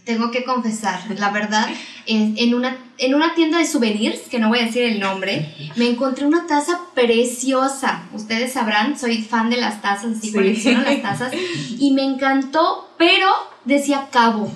Tengo 0.04 0.30
que 0.30 0.44
confesar, 0.44 1.00
la 1.16 1.30
verdad, 1.30 1.68
en, 2.06 2.54
una, 2.54 2.76
en 2.98 3.14
una 3.14 3.34
tienda 3.34 3.58
de 3.58 3.66
souvenirs, 3.66 4.20
que 4.30 4.38
no 4.38 4.48
voy 4.48 4.58
a 4.58 4.64
decir 4.64 4.82
el 4.82 4.98
nombre, 4.98 5.54
me 5.76 5.88
encontré 5.88 6.26
una 6.26 6.46
taza 6.46 6.80
preciosa. 6.94 8.02
Ustedes 8.12 8.52
sabrán, 8.52 8.98
soy 8.98 9.22
fan 9.22 9.48
de 9.50 9.58
las 9.58 9.80
tazas, 9.80 10.18
sí, 10.20 10.32
colecciono 10.32 10.82
las 10.82 11.02
tazas. 11.02 11.32
Y 11.78 11.92
me 11.92 12.02
encantó, 12.02 12.90
pero 12.98 13.28
decía 13.64 14.08
Cabo. 14.10 14.50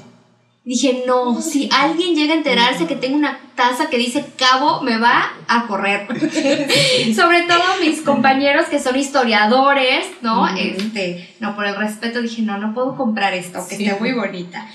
Dije, 0.64 1.04
no, 1.06 1.42
si 1.42 1.68
alguien 1.70 2.14
llega 2.14 2.32
a 2.32 2.38
enterarse 2.38 2.86
que 2.86 2.96
tengo 2.96 3.16
una 3.16 3.38
taza 3.54 3.90
que 3.90 3.98
dice 3.98 4.24
cabo, 4.38 4.80
me 4.80 4.96
va 4.96 5.30
a 5.46 5.66
correr. 5.66 6.06
Sobre 7.14 7.42
todo 7.42 7.62
mis 7.82 8.00
compañeros 8.00 8.64
que 8.70 8.80
son 8.80 8.96
historiadores, 8.96 10.06
¿no? 10.22 10.48
Este, 10.56 11.34
no, 11.38 11.54
por 11.54 11.66
el 11.66 11.76
respeto 11.76 12.22
dije, 12.22 12.40
no, 12.40 12.56
no 12.56 12.72
puedo 12.72 12.96
comprar 12.96 13.34
esto, 13.34 13.62
que 13.68 13.74
esté 13.74 13.94
muy 14.00 14.12
bonita. 14.12 14.66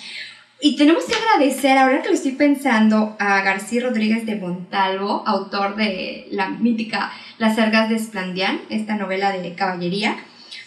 Y 0.61 0.75
tenemos 0.75 1.05
que 1.05 1.15
agradecer, 1.15 1.77
ahora 1.77 2.01
que 2.01 2.09
lo 2.09 2.15
estoy 2.15 2.33
pensando, 2.33 3.15
a 3.17 3.41
García 3.41 3.83
Rodríguez 3.83 4.25
de 4.25 4.35
Montalvo, 4.35 5.23
autor 5.25 5.77
de 5.77 6.27
la 6.31 6.49
mítica 6.49 7.13
Las 7.37 7.55
Sergas 7.55 7.87
de 7.87 7.95
Esplandián, 7.95 8.59
esta 8.69 8.95
novela 8.95 9.31
de 9.31 9.55
caballería, 9.55 10.17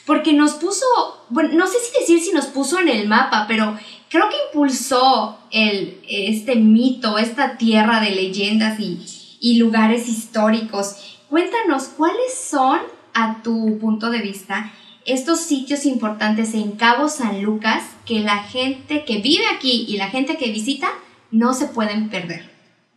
porque 0.06 0.32
nos 0.32 0.52
puso, 0.54 0.86
bueno, 1.28 1.50
no 1.52 1.66
sé 1.66 1.76
si 1.78 2.00
decir 2.00 2.20
si 2.20 2.32
nos 2.32 2.46
puso 2.46 2.80
en 2.80 2.88
el 2.88 3.06
mapa, 3.06 3.44
pero 3.46 3.78
creo 4.08 4.30
que 4.30 4.36
impulsó 4.46 5.38
el, 5.50 6.00
este 6.08 6.56
mito, 6.56 7.18
esta 7.18 7.58
tierra 7.58 8.00
de 8.00 8.12
leyendas 8.12 8.80
y, 8.80 9.04
y 9.40 9.58
lugares 9.58 10.08
históricos. 10.08 11.18
Cuéntanos, 11.28 11.88
¿cuáles 11.88 12.32
son, 12.32 12.78
a 13.12 13.42
tu 13.42 13.78
punto 13.78 14.08
de 14.08 14.20
vista, 14.20 14.72
estos 15.06 15.40
sitios 15.40 15.84
importantes 15.86 16.54
en 16.54 16.72
Cabo 16.72 17.08
San 17.08 17.42
Lucas 17.42 17.82
que 18.06 18.20
la 18.20 18.42
gente 18.42 19.04
que 19.04 19.20
vive 19.20 19.44
aquí 19.54 19.84
y 19.88 19.96
la 19.96 20.08
gente 20.08 20.36
que 20.36 20.52
visita 20.52 20.88
no 21.30 21.54
se 21.54 21.66
pueden 21.66 22.08
perder? 22.08 22.50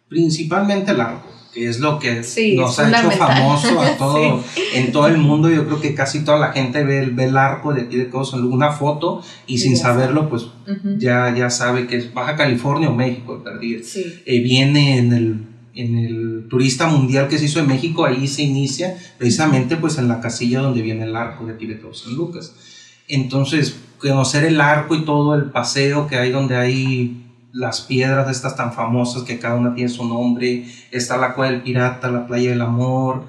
Principalmente 0.08 0.92
el 0.92 1.02
arco, 1.02 1.28
que 1.54 1.68
es 1.68 1.80
lo 1.80 1.98
que 1.98 2.22
nos 2.56 2.80
ha 2.80 2.90
hecho 2.90 3.12
famoso 3.12 3.82
a 3.82 3.90
todo, 3.98 4.44
en 4.74 4.92
todo 4.92 5.08
el 5.08 5.18
mundo. 5.18 5.50
Yo 5.50 5.66
creo 5.66 5.82
que 5.82 5.96
casi 5.96 6.24
toda 6.24 6.38
la 6.38 6.52
gente 6.52 6.84
ve 6.84 7.00
el, 7.00 7.12
ve 7.12 7.26
el 7.26 7.38
arco 7.38 7.74
de 7.74 7.84
aquí 7.84 7.98
de 7.98 8.10
Cabo 8.10 8.24
San 8.24 8.42
Lucas, 8.42 8.56
una 8.56 8.72
foto 8.72 9.24
y 9.48 9.58
sin 9.58 9.76
saberlo, 9.78 10.30
pues 10.30 10.48
ya, 10.98 11.34
ya 11.36 11.50
sabe 11.50 11.88
que 11.88 11.98
es 11.98 12.14
Baja 12.14 12.36
California 12.36 12.90
o 12.90 12.94
México, 12.94 13.42
perdido. 13.44 13.82
Eh, 14.26 14.40
viene 14.42 14.98
en 14.98 15.14
el 15.14 15.55
en 15.76 15.98
el 15.98 16.48
turista 16.50 16.88
mundial 16.88 17.28
que 17.28 17.38
se 17.38 17.46
hizo 17.46 17.60
en 17.60 17.68
México, 17.68 18.06
ahí 18.06 18.28
se 18.28 18.44
inicia 18.44 18.98
precisamente 19.18 19.76
pues 19.76 19.98
en 19.98 20.08
la 20.08 20.22
casilla 20.22 20.62
donde 20.62 20.82
viene 20.82 21.04
el 21.04 21.16
arco 21.16 21.46
de 21.46 21.54
de 21.54 21.80
San 21.94 22.16
Lucas. 22.16 22.54
Entonces, 23.08 23.76
conocer 24.00 24.46
el 24.46 24.62
arco 24.62 24.96
y 24.96 25.06
todo 25.06 25.36
el 25.36 25.52
paseo 25.52 26.08
que 26.08 26.18
hay 26.18 26.32
donde 26.32 26.56
hay 26.56 27.22
las 27.52 27.82
piedras 27.82 28.30
estas 28.30 28.56
tan 28.56 28.74
famosas 28.74 29.24
que 29.24 29.40
cada 29.40 29.56
una 29.56 29.76
tiene 29.76 29.90
su 29.90 30.06
nombre, 30.06 30.66
está 30.92 31.18
la 31.18 31.34
Cueva 31.34 31.52
del 31.52 31.62
Pirata, 31.62 32.10
la 32.10 32.28
Playa 32.28 32.50
del 32.50 32.62
Amor, 32.62 33.24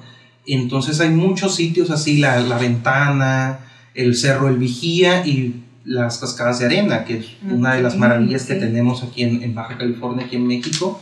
entonces 0.47 1.01
hay 1.01 1.11
muchos 1.11 1.55
sitios 1.55 1.91
así, 1.91 2.19
la, 2.19 2.41
la 2.41 2.59
Ventana, 2.59 3.61
el 3.95 4.17
Cerro 4.17 4.49
El 4.49 4.59
Vigía 4.59 5.27
y 5.27 5.63
las 5.85 6.19
Cascadas 6.19 6.59
de 6.59 6.67
Arena, 6.67 7.05
que 7.05 7.19
es 7.19 7.27
una 7.49 7.75
de 7.75 7.83
las 7.83 7.97
maravillas 7.97 8.45
que 8.45 8.55
tenemos 8.55 9.05
aquí 9.05 9.23
en, 9.23 9.43
en 9.43 9.55
Baja 9.55 9.79
California, 9.79 10.27
aquí 10.27 10.37
en 10.37 10.47
México, 10.47 11.01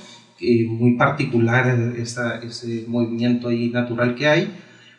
muy 0.68 0.96
particular 0.96 1.94
esa, 1.98 2.38
ese 2.38 2.84
movimiento 2.88 3.48
ahí 3.48 3.68
natural 3.68 4.14
que 4.14 4.26
hay. 4.26 4.50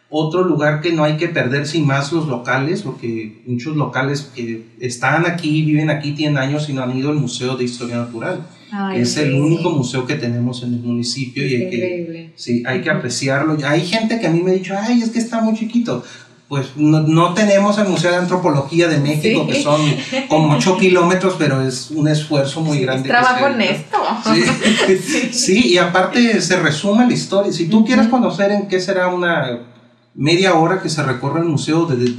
Otro 0.10 0.44
lugar 0.44 0.82
que 0.82 0.92
no 0.92 1.04
hay 1.04 1.18
que 1.18 1.28
perder 1.28 1.66
sin 1.66 1.86
más 1.86 2.14
los 2.14 2.28
locales, 2.28 2.84
porque 2.84 3.42
muchos 3.48 3.76
locales 3.76 4.32
que 4.36 4.64
están 4.80 5.26
aquí, 5.26 5.64
viven 5.64 5.90
aquí, 5.90 6.12
tienen 6.12 6.38
años 6.38 6.70
y 6.70 6.74
no 6.74 6.84
han 6.84 6.96
ido 6.96 7.10
al 7.10 7.16
Museo 7.16 7.58
de 7.58 7.64
Historia 7.64 7.98
Natural. 7.98 8.48
es 8.96 9.18
el 9.18 9.34
único 9.34 9.72
museo 9.72 10.06
que 10.06 10.16
tenemos 10.16 10.62
en 10.64 10.76
el 10.76 10.80
municipio 10.82 11.46
y 11.46 11.56
hay 11.56 11.70
que, 11.70 12.32
sí, 12.36 12.64
hay 12.66 12.82
que 12.82 12.90
apreciarlo. 12.90 13.58
Hay 13.66 13.82
gente 13.82 14.20
que 14.20 14.28
a 14.28 14.32
mí 14.32 14.42
me 14.42 14.52
ha 14.52 14.54
dicho, 14.54 14.76
ay, 14.78 15.02
es 15.02 15.10
que 15.10 15.20
está 15.20 15.42
muy 15.42 15.56
chiquito 15.56 16.04
pues 16.48 16.76
no, 16.76 17.02
no, 17.02 17.34
tenemos 17.34 17.78
el 17.80 17.88
Museo 17.88 18.12
de 18.12 18.18
Antropología 18.18 18.88
de 18.88 19.00
México, 19.00 19.48
que 19.48 19.64
son 19.64 19.82
como 20.28 20.54
8 20.56 20.78
kilómetros, 20.80 21.36
pero 21.40 21.62
es 21.62 21.90
un 21.90 22.08
esfuerzo 22.08 22.62
muy 22.62 22.80
grande. 22.80 23.10
trabajo 23.10 23.46
honesto. 23.46 23.98
Sí. 24.86 25.30
sí. 25.34 25.68
y 25.74 25.78
aparte 25.78 26.40
se 26.42 26.58
resume 26.58 27.08
la 27.08 27.14
historia. 27.14 27.52
Si 27.52 27.68
tú 27.68 27.84
quieres 27.84 28.08
conocer 28.08 28.52
en 28.52 28.68
qué 28.68 28.80
será 28.80 29.08
una 29.08 29.60
media 30.14 30.54
hora 30.54 30.82
que 30.82 30.90
se 30.90 31.02
recorre 31.02 31.40
el 31.40 31.48
museo 31.48 31.86
de, 31.86 32.14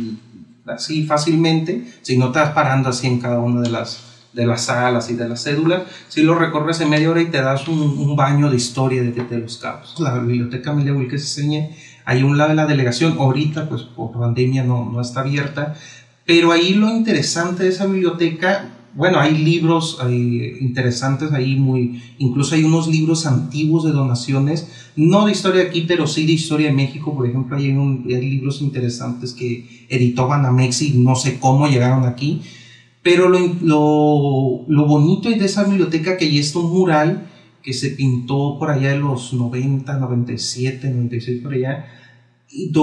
así 0.66 1.06
fácilmente, 1.06 1.86
si 2.02 2.18
no 2.18 2.32
te 2.32 2.40
vas 2.40 2.50
parando 2.50 2.88
así 2.88 3.06
en 3.06 3.20
cada 3.20 3.38
una 3.38 3.60
de 3.60 3.70
las, 3.70 4.00
de 4.32 4.44
las 4.44 4.64
salas 4.64 5.08
y 5.08 5.14
de 5.14 5.28
las 5.28 5.44
cédulas, 5.44 5.82
si 6.08 6.22
lo 6.22 6.34
recorres 6.34 6.80
en 6.80 6.90
media 6.90 7.10
hora 7.10 7.22
y 7.22 7.26
te 7.26 7.40
das 7.40 7.68
un, 7.68 7.80
un 7.80 8.16
baño 8.16 8.50
de 8.50 8.56
historia 8.56 9.02
de, 9.02 9.12
de 9.12 9.38
los 9.38 9.58
cabos. 9.58 9.94
La 9.98 10.18
biblioteca 10.18 10.70
Amelia 10.70 10.94
se 11.10 11.14
enseña 11.14 11.68
hay 12.06 12.22
un 12.22 12.38
lado 12.38 12.50
de 12.50 12.56
la 12.56 12.66
delegación, 12.66 13.18
ahorita 13.18 13.68
pues 13.68 13.82
por 13.82 14.12
pandemia 14.12 14.62
no, 14.62 14.88
no 14.90 15.00
está 15.00 15.20
abierta, 15.20 15.74
pero 16.24 16.52
ahí 16.52 16.74
lo 16.74 16.88
interesante 16.88 17.64
de 17.64 17.70
esa 17.70 17.86
biblioteca, 17.86 18.70
bueno, 18.94 19.18
hay 19.18 19.36
libros 19.36 19.98
hay 20.00 20.56
interesantes 20.60 21.32
ahí, 21.32 21.56
muy, 21.56 22.00
incluso 22.18 22.54
hay 22.54 22.62
unos 22.62 22.86
libros 22.86 23.26
antiguos 23.26 23.84
de 23.84 23.90
donaciones, 23.90 24.68
no 24.94 25.26
de 25.26 25.32
historia 25.32 25.62
de 25.62 25.68
aquí, 25.68 25.84
pero 25.86 26.06
sí 26.06 26.24
de 26.26 26.32
historia 26.32 26.68
de 26.68 26.74
México, 26.74 27.12
por 27.12 27.26
ejemplo, 27.26 27.56
hay, 27.56 27.70
hay 27.70 28.30
libros 28.30 28.62
interesantes 28.62 29.32
que 29.32 29.86
editó 29.88 30.28
Banamex 30.28 30.82
y 30.82 30.90
no 30.98 31.16
sé 31.16 31.40
cómo 31.40 31.66
llegaron 31.66 32.04
aquí, 32.04 32.40
pero 33.02 33.28
lo, 33.28 33.40
lo, 33.62 34.64
lo 34.68 34.86
bonito 34.86 35.28
de 35.28 35.44
esa 35.44 35.64
biblioteca 35.64 36.16
que 36.16 36.26
ahí 36.26 36.38
está 36.38 36.60
un 36.60 36.72
mural 36.72 37.26
que 37.66 37.72
se 37.72 37.90
pintó 37.90 38.60
por 38.60 38.70
allá 38.70 38.92
en 38.92 39.00
los 39.00 39.32
90, 39.32 39.98
97, 39.98 40.88
96, 40.88 41.42
por 41.42 41.52
allá, 41.52 41.84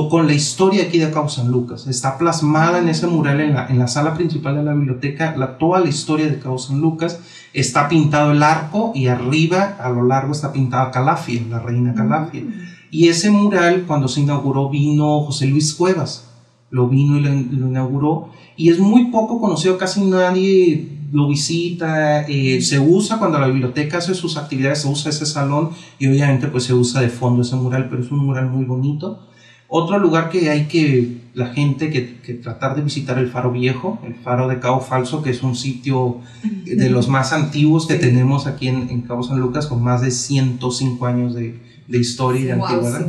con 0.10 0.28
la 0.28 0.34
historia 0.34 0.84
aquí 0.84 1.00
de 1.00 1.10
Cabo 1.10 1.30
San 1.30 1.50
Lucas. 1.50 1.88
Está 1.88 2.18
plasmada 2.18 2.80
en 2.80 2.90
ese 2.90 3.08
mural 3.08 3.40
en 3.40 3.54
la, 3.54 3.68
en 3.68 3.80
la 3.80 3.88
sala 3.88 4.14
principal 4.14 4.58
de 4.58 4.64
la 4.64 4.74
biblioteca, 4.74 5.38
la, 5.38 5.58
toda 5.58 5.80
la 5.80 5.88
historia 5.88 6.28
de 6.28 6.38
Cabo 6.38 6.58
San 6.58 6.82
Lucas. 6.82 7.22
Está 7.54 7.88
pintado 7.88 8.34
el 8.34 8.44
arco 8.44 8.92
y 8.94 9.08
arriba, 9.08 9.78
a 9.80 9.90
lo 9.90 10.04
largo, 10.04 10.34
está 10.34 10.52
pintada 10.52 10.92
Calafia, 10.92 11.42
la 11.50 11.60
reina 11.60 11.94
Calafia. 11.94 12.42
Mm. 12.42 12.52
Y 12.92 13.08
ese 13.08 13.32
mural, 13.32 13.86
cuando 13.88 14.10
se 14.10 14.20
inauguró, 14.20 14.70
vino 14.70 15.22
José 15.22 15.48
Luis 15.48 15.74
Cuevas. 15.74 16.33
Lo 16.74 16.88
vino 16.88 17.20
y 17.20 17.22
lo, 17.22 17.68
inauguró. 17.68 18.30
Y 18.58 18.70
es 18.70 18.80
muy 18.80 19.12
poco 19.12 19.40
conocido, 19.40 19.78
casi 19.78 20.02
nadie 20.02 20.90
lo 21.12 21.28
visita, 21.28 22.24
eh, 22.24 22.62
se 22.64 22.80
usa 22.80 23.20
cuando 23.20 23.38
la 23.38 23.46
biblioteca 23.46 24.00
hace 24.00 24.16
sus 24.16 24.38
actividades, 24.38 24.82
se 24.82 24.88
usa 24.88 25.12
ese 25.12 25.28
salón 25.28 25.70
y 26.00 26.08
obviamente 26.08 26.48
pues 26.48 26.64
se 26.64 26.74
usa 26.74 27.02
de 27.02 27.10
fondo 27.10 27.44
ese 27.44 27.56
mural, 27.56 27.90
pero 27.92 28.02
es 28.02 28.10
un 28.10 28.26
mural 28.26 28.50
muy 28.50 28.66
bonito. 28.66 29.28
Otro 29.68 30.00
lugar 30.00 30.32
que 30.32 30.50
hay 30.50 30.66
que, 30.66 31.22
la 31.36 31.48
gente 31.54 31.92
que, 31.92 32.20
que, 32.22 32.34
tratar 32.34 32.76
de 32.76 32.82
visitar 32.82 33.20
el 33.20 33.30
Faro 33.30 33.52
Viejo, 33.52 34.00
el 34.04 34.16
Faro 34.16 34.48
de 34.48 34.60
Cabo 34.60 34.80
Falso, 34.80 35.22
que 35.22 35.30
es 35.30 35.44
un 35.44 35.56
sitio 35.56 36.22
de 36.66 36.90
los 36.90 37.08
más 37.08 37.34
antiguos 37.34 37.86
que 37.86 37.96
tenemos 37.96 38.48
aquí 38.48 38.68
en, 38.68 38.90
en, 38.90 39.02
Cabo 39.02 39.22
San 39.22 39.40
Lucas, 39.40 39.68
con 39.68 39.84
más 39.84 40.02
de 40.02 40.10
105 40.10 41.06
años 41.06 41.36
de, 41.36 41.60
de 41.88 41.98
historia 42.00 42.42
y 42.42 42.44
de 42.46 42.52
antigüedad. 42.54 43.06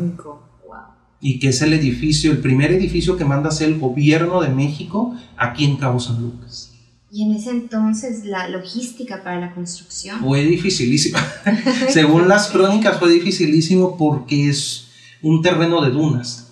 Y 1.24 1.38
que 1.38 1.48
es 1.48 1.62
el 1.62 1.72
edificio, 1.72 2.30
el 2.30 2.38
primer 2.38 2.70
edificio 2.70 3.16
que 3.16 3.24
manda 3.24 3.48
a 3.48 3.52
hacer 3.52 3.68
el 3.68 3.78
gobierno 3.78 4.42
de 4.42 4.50
México 4.50 5.16
aquí 5.38 5.64
en 5.64 5.76
Cabo 5.76 5.98
San 5.98 6.20
Lucas. 6.20 6.72
Y 7.10 7.22
en 7.22 7.32
ese 7.32 7.50
entonces 7.50 8.24
la 8.24 8.48
logística 8.48 9.22
para 9.22 9.40
la 9.40 9.54
construcción. 9.54 10.20
Fue 10.20 10.44
dificilísima. 10.44 11.18
Según 11.88 12.28
las 12.28 12.48
crónicas 12.48 12.98
fue 12.98 13.10
dificilísimo 13.10 13.96
porque 13.96 14.50
es 14.50 14.88
un 15.22 15.40
terreno 15.40 15.80
de 15.80 15.90
dunas 15.90 16.44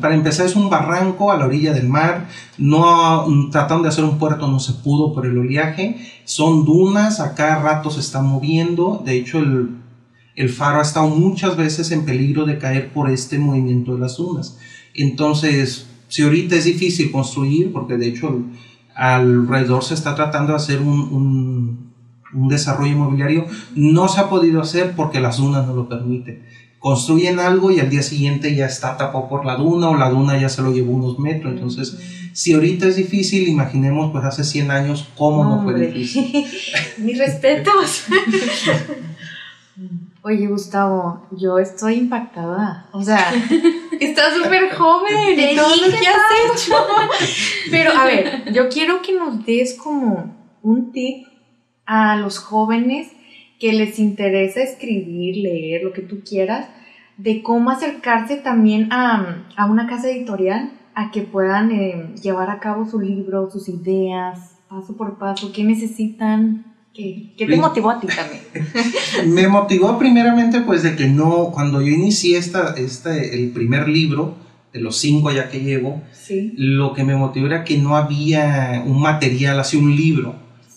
para 0.00 0.14
empezar 0.14 0.46
es 0.46 0.56
un 0.56 0.70
barranco 0.70 1.30
a 1.30 1.36
la 1.36 1.44
orilla 1.44 1.72
del 1.72 1.88
mar, 1.88 2.28
no 2.56 3.26
trataron 3.50 3.82
de 3.82 3.90
hacer 3.90 4.04
un 4.04 4.18
puerto, 4.18 4.48
no 4.48 4.58
se 4.58 4.72
pudo 4.72 5.12
por 5.12 5.26
el 5.26 5.36
oleaje, 5.36 5.96
son 6.24 6.64
dunas, 6.64 7.20
a 7.20 7.34
cada 7.34 7.62
rato 7.62 7.90
se 7.90 8.00
está 8.00 8.22
moviendo, 8.22 9.02
de 9.04 9.16
hecho 9.16 9.38
el, 9.38 9.81
el 10.36 10.48
faro 10.48 10.78
ha 10.78 10.82
estado 10.82 11.08
muchas 11.08 11.56
veces 11.56 11.90
en 11.90 12.04
peligro 12.04 12.44
de 12.44 12.58
caer 12.58 12.92
por 12.92 13.10
este 13.10 13.38
movimiento 13.38 13.94
de 13.94 14.00
las 14.00 14.16
dunas. 14.16 14.58
Entonces, 14.94 15.86
si 16.08 16.22
ahorita 16.22 16.56
es 16.56 16.64
difícil 16.64 17.10
construir, 17.10 17.72
porque 17.72 17.96
de 17.96 18.08
hecho 18.08 18.42
alrededor 18.94 19.84
se 19.84 19.94
está 19.94 20.14
tratando 20.14 20.52
de 20.52 20.56
hacer 20.56 20.80
un, 20.80 21.00
un, 21.00 21.92
un 22.34 22.48
desarrollo 22.48 22.92
inmobiliario, 22.92 23.46
no 23.74 24.08
se 24.08 24.20
ha 24.20 24.28
podido 24.28 24.60
hacer 24.60 24.94
porque 24.94 25.20
las 25.20 25.38
dunas 25.38 25.66
no 25.66 25.74
lo 25.74 25.88
permiten 25.88 26.42
construyen 26.82 27.38
algo 27.38 27.70
y 27.70 27.78
al 27.78 27.88
día 27.88 28.02
siguiente 28.02 28.56
ya 28.56 28.66
está 28.66 28.96
tapado 28.96 29.28
por 29.28 29.46
la 29.46 29.54
duna 29.54 29.88
o 29.88 29.96
la 29.96 30.10
duna 30.10 30.36
ya 30.38 30.48
se 30.48 30.62
lo 30.62 30.72
llevó 30.72 30.90
unos 30.94 31.16
metros. 31.20 31.52
Entonces, 31.52 31.96
si 32.32 32.54
ahorita 32.54 32.88
es 32.88 32.96
difícil, 32.96 33.46
imaginemos 33.46 34.10
pues 34.10 34.24
hace 34.24 34.42
100 34.42 34.70
años 34.72 35.08
cómo 35.16 35.44
no 35.44 35.62
fue 35.62 35.78
difícil. 35.78 36.44
Mis 36.98 37.18
respetos. 37.18 38.02
Oye, 40.24 40.46
Gustavo, 40.46 41.26
yo 41.32 41.58
estoy 41.58 41.94
impactada. 41.94 42.88
O 42.92 43.02
sea, 43.02 43.32
estás 44.00 44.34
súper 44.34 44.72
joven 44.72 45.36
y 45.36 45.56
todo 45.56 45.74
lo 45.74 45.98
que 45.98 46.06
has 46.06 46.64
hecho. 46.64 46.74
Pero 47.72 47.90
a 47.90 48.04
ver, 48.04 48.52
yo 48.52 48.68
quiero 48.68 49.02
que 49.02 49.14
nos 49.14 49.44
des 49.44 49.74
como 49.74 50.32
un 50.62 50.92
tip 50.92 51.26
a 51.86 52.14
los 52.16 52.38
jóvenes 52.38 53.10
que 53.58 53.72
les 53.72 53.98
interesa 53.98 54.60
escribir, 54.62 55.38
leer, 55.38 55.82
lo 55.82 55.92
que 55.92 56.02
tú 56.02 56.22
quieras, 56.24 56.68
de 57.16 57.42
cómo 57.42 57.70
acercarse 57.70 58.36
también 58.36 58.92
a, 58.92 59.44
a 59.56 59.66
una 59.66 59.88
casa 59.88 60.08
editorial, 60.08 60.72
a 60.94 61.10
que 61.10 61.22
puedan 61.22 61.72
eh, 61.72 62.14
llevar 62.22 62.48
a 62.50 62.60
cabo 62.60 62.86
su 62.86 63.00
libro, 63.00 63.50
sus 63.50 63.68
ideas, 63.68 64.60
paso 64.68 64.96
por 64.96 65.18
paso, 65.18 65.50
qué 65.52 65.64
necesitan. 65.64 66.71
¿Qué, 66.94 67.32
te 67.36 67.56
motivó 67.56 67.90
a 67.90 68.00
ti 68.00 68.06
también? 68.06 68.42
me 69.34 69.48
motivó 69.48 69.98
primeramente 69.98 70.60
pues 70.60 70.82
de 70.82 70.94
que 70.94 71.08
no, 71.08 71.50
cuando 71.52 71.80
yo 71.80 71.88
inicié 71.88 72.36
esta, 72.36 72.74
este, 72.76 73.34
el 73.34 73.50
primer 73.50 73.88
libro, 73.88 74.36
de 74.72 74.80
los 74.80 74.96
cinco 74.96 75.30
ya 75.30 75.48
que 75.48 75.60
llevo, 75.60 76.02
lo 76.56 76.94
que 76.94 77.04
me 77.04 77.14
motivó 77.14 77.46
era 77.46 77.64
que 77.64 77.78
no 77.78 77.96
había 77.96 78.82
un 78.86 79.00
material, 79.00 79.60
así 79.60 79.76
un 79.76 79.94
libro, 79.94 80.34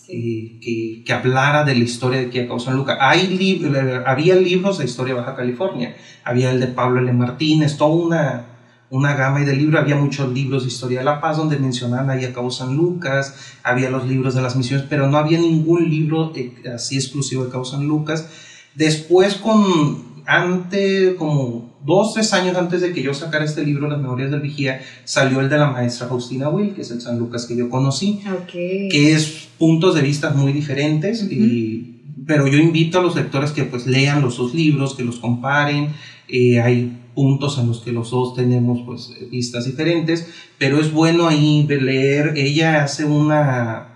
eh, 0.08 0.58
que, 0.60 1.02
que, 1.04 1.12
hablara 1.12 1.64
de 1.64 1.74
la 1.74 1.84
historia 1.84 2.20
de 2.20 2.30
Kia 2.30 2.46
San 2.58 2.76
Lucas. 2.76 2.98
Hay 3.00 3.60
había 4.06 4.36
libros 4.36 4.78
de 4.78 4.84
historia 4.84 5.14
de 5.14 5.20
Baja 5.20 5.34
California, 5.34 5.96
había 6.24 6.50
el 6.50 6.60
de 6.60 6.68
Pablo 6.68 7.00
L. 7.00 7.12
Martínez, 7.12 7.76
toda 7.76 7.94
una, 7.94 8.46
una 8.90 9.14
gama 9.14 9.40
de 9.40 9.56
libros, 9.56 9.80
había 9.80 9.96
muchos 9.96 10.32
libros 10.32 10.62
de 10.62 10.68
historia 10.68 11.00
de 11.00 11.04
la 11.04 11.20
paz 11.20 11.36
donde 11.36 11.58
mencionaban 11.58 12.08
ahí 12.10 12.24
a 12.24 12.32
Cabo 12.32 12.50
San 12.50 12.76
Lucas, 12.76 13.34
había 13.62 13.90
los 13.90 14.06
libros 14.06 14.34
de 14.34 14.42
las 14.42 14.56
misiones, 14.56 14.86
pero 14.88 15.08
no 15.08 15.16
había 15.16 15.38
ningún 15.38 15.90
libro 15.90 16.32
eh, 16.36 16.52
así 16.74 16.96
exclusivo 16.96 17.44
de 17.44 17.50
Cabo 17.50 17.64
San 17.64 17.86
Lucas. 17.86 18.28
Después 18.74 19.34
con, 19.34 20.22
antes, 20.26 21.14
como 21.14 21.76
dos, 21.84 22.14
tres 22.14 22.32
años 22.32 22.56
antes 22.56 22.80
de 22.80 22.92
que 22.92 23.02
yo 23.02 23.14
sacara 23.14 23.44
este 23.44 23.64
libro, 23.64 23.88
Las 23.88 24.00
Memorias 24.00 24.30
del 24.30 24.40
Vigía, 24.40 24.82
salió 25.04 25.40
el 25.40 25.48
de 25.48 25.58
la 25.58 25.70
maestra 25.70 26.06
Faustina 26.06 26.48
Will, 26.48 26.74
que 26.74 26.82
es 26.82 26.90
el 26.90 27.00
San 27.00 27.18
Lucas 27.18 27.46
que 27.46 27.56
yo 27.56 27.68
conocí, 27.68 28.20
que 28.52 29.12
es 29.12 29.48
puntos 29.58 29.94
de 29.94 30.02
vista 30.02 30.30
muy 30.30 30.52
diferentes, 30.52 31.26
y, 31.30 32.02
pero 32.26 32.46
yo 32.46 32.58
invito 32.58 33.00
a 33.00 33.02
los 33.02 33.16
lectores 33.16 33.50
que 33.50 33.64
pues 33.64 33.86
lean 33.86 34.22
los 34.22 34.36
dos 34.36 34.54
libros, 34.54 34.94
que 34.94 35.04
los 35.04 35.16
comparen, 35.16 35.94
eh, 36.28 36.60
hay 36.60 36.98
puntos 37.16 37.58
en 37.58 37.66
los 37.66 37.80
que 37.80 37.90
los 37.90 38.10
dos 38.10 38.34
tenemos 38.34 38.82
pues 38.86 39.10
vistas 39.28 39.64
diferentes, 39.64 40.28
pero 40.58 40.78
es 40.78 40.92
bueno 40.92 41.26
ahí 41.26 41.66
leer, 41.66 42.34
ella 42.36 42.84
hace 42.84 43.04
una 43.04 43.94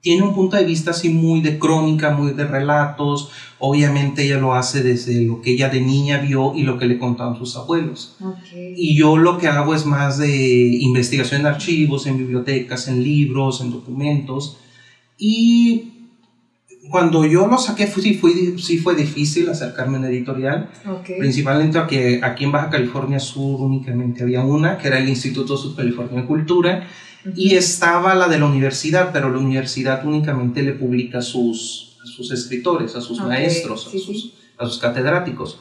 tiene 0.00 0.22
un 0.22 0.34
punto 0.34 0.56
de 0.56 0.64
vista 0.64 0.92
así 0.92 1.10
muy 1.10 1.42
de 1.42 1.58
crónica, 1.58 2.10
muy 2.10 2.32
de 2.32 2.46
relatos. 2.46 3.30
Obviamente 3.58 4.24
ella 4.24 4.38
lo 4.38 4.54
hace 4.54 4.82
desde 4.82 5.20
lo 5.20 5.42
que 5.42 5.52
ella 5.52 5.68
de 5.68 5.80
niña 5.80 6.18
vio 6.18 6.54
y 6.54 6.62
lo 6.62 6.78
que 6.78 6.86
le 6.86 6.98
contaban 6.98 7.36
sus 7.36 7.54
abuelos. 7.56 8.16
Y 8.54 8.96
yo 8.96 9.18
lo 9.18 9.36
que 9.36 9.48
hago 9.48 9.74
es 9.74 9.84
más 9.84 10.16
de 10.16 10.78
investigación 10.80 11.42
en 11.42 11.48
archivos, 11.48 12.06
en 12.06 12.16
bibliotecas, 12.16 12.88
en 12.88 13.02
libros, 13.02 13.60
en 13.60 13.72
documentos. 13.72 14.56
Y 15.18 15.99
cuando 16.90 17.24
yo 17.24 17.46
lo 17.46 17.56
saqué, 17.56 17.86
sí, 17.86 18.14
fue, 18.14 18.32
sí 18.58 18.78
fue 18.78 18.94
difícil 18.94 19.48
acercarme 19.48 19.96
a 19.96 20.00
una 20.00 20.08
editorial, 20.08 20.70
principalmente 21.18 21.78
porque 21.78 22.20
aquí 22.22 22.44
en 22.44 22.52
Baja 22.52 22.68
California 22.68 23.20
Sur 23.20 23.60
únicamente 23.60 24.24
había 24.24 24.42
una, 24.42 24.76
que 24.76 24.88
era 24.88 24.98
el 24.98 25.08
Instituto 25.08 25.56
Sur 25.56 25.76
California 25.76 26.22
de 26.22 26.26
Cultura, 26.26 26.88
y 27.36 27.54
estaba 27.54 28.14
la 28.14 28.28
de 28.28 28.38
la 28.38 28.46
universidad, 28.46 29.10
pero 29.12 29.30
la 29.30 29.38
universidad 29.38 30.04
únicamente 30.04 30.62
le 30.62 30.72
publica 30.72 31.18
a 31.18 31.22
sus, 31.22 31.98
sus 32.04 32.30
escritores, 32.32 32.96
a 32.96 33.00
sus 33.00 33.20
maestros, 33.20 33.86
a, 33.86 33.90
sus, 33.90 34.34
a, 34.58 34.66
sus, 34.66 34.78
catedráticos. 34.78 35.60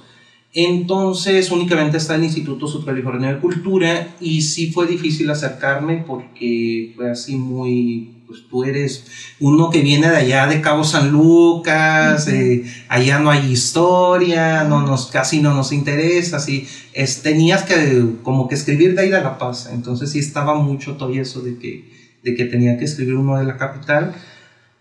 Entonces 0.54 1.52
únicamente 1.52 1.98
está 1.98 2.16
el 2.16 2.24
Instituto 2.24 2.84
California 2.84 3.34
de 3.34 3.40
Cultura 3.40 4.16
y 4.20 4.42
sí 4.42 4.72
fue 4.72 4.88
difícil 4.88 5.30
acercarme 5.30 6.04
porque 6.08 6.94
fue 6.96 7.12
así 7.12 7.36
muy 7.36 8.19
pues 8.30 8.48
tú 8.48 8.64
eres 8.64 9.06
uno 9.40 9.72
que 9.72 9.82
viene 9.82 10.08
de 10.08 10.16
allá 10.16 10.46
de 10.46 10.62
Cabo 10.62 10.84
San 10.84 11.10
Lucas, 11.10 12.28
eh, 12.28 12.64
allá 12.88 13.18
no 13.18 13.32
hay 13.32 13.52
historia, 13.52 14.66
no 14.66 14.84
nos, 14.84 15.08
casi 15.08 15.42
no 15.42 15.56
nos 15.56 15.72
interesa, 15.72 16.38
así, 16.38 16.68
es, 16.94 17.24
tenías 17.24 17.64
que 17.64 18.06
como 18.22 18.48
que 18.48 18.54
escribir 18.54 18.94
de 18.94 19.02
ahí 19.02 19.10
de 19.10 19.20
La 19.20 19.40
Paz, 19.40 19.68
entonces 19.74 20.12
sí 20.12 20.20
estaba 20.20 20.54
mucho 20.54 20.96
todo 20.96 21.12
eso 21.12 21.42
de 21.42 21.58
que, 21.58 21.90
de 22.22 22.36
que 22.36 22.46
tenía 22.46 22.78
que 22.78 22.86
escribir 22.86 23.16
uno 23.16 23.36
de 23.36 23.46
la 23.46 23.58
capital, 23.58 24.14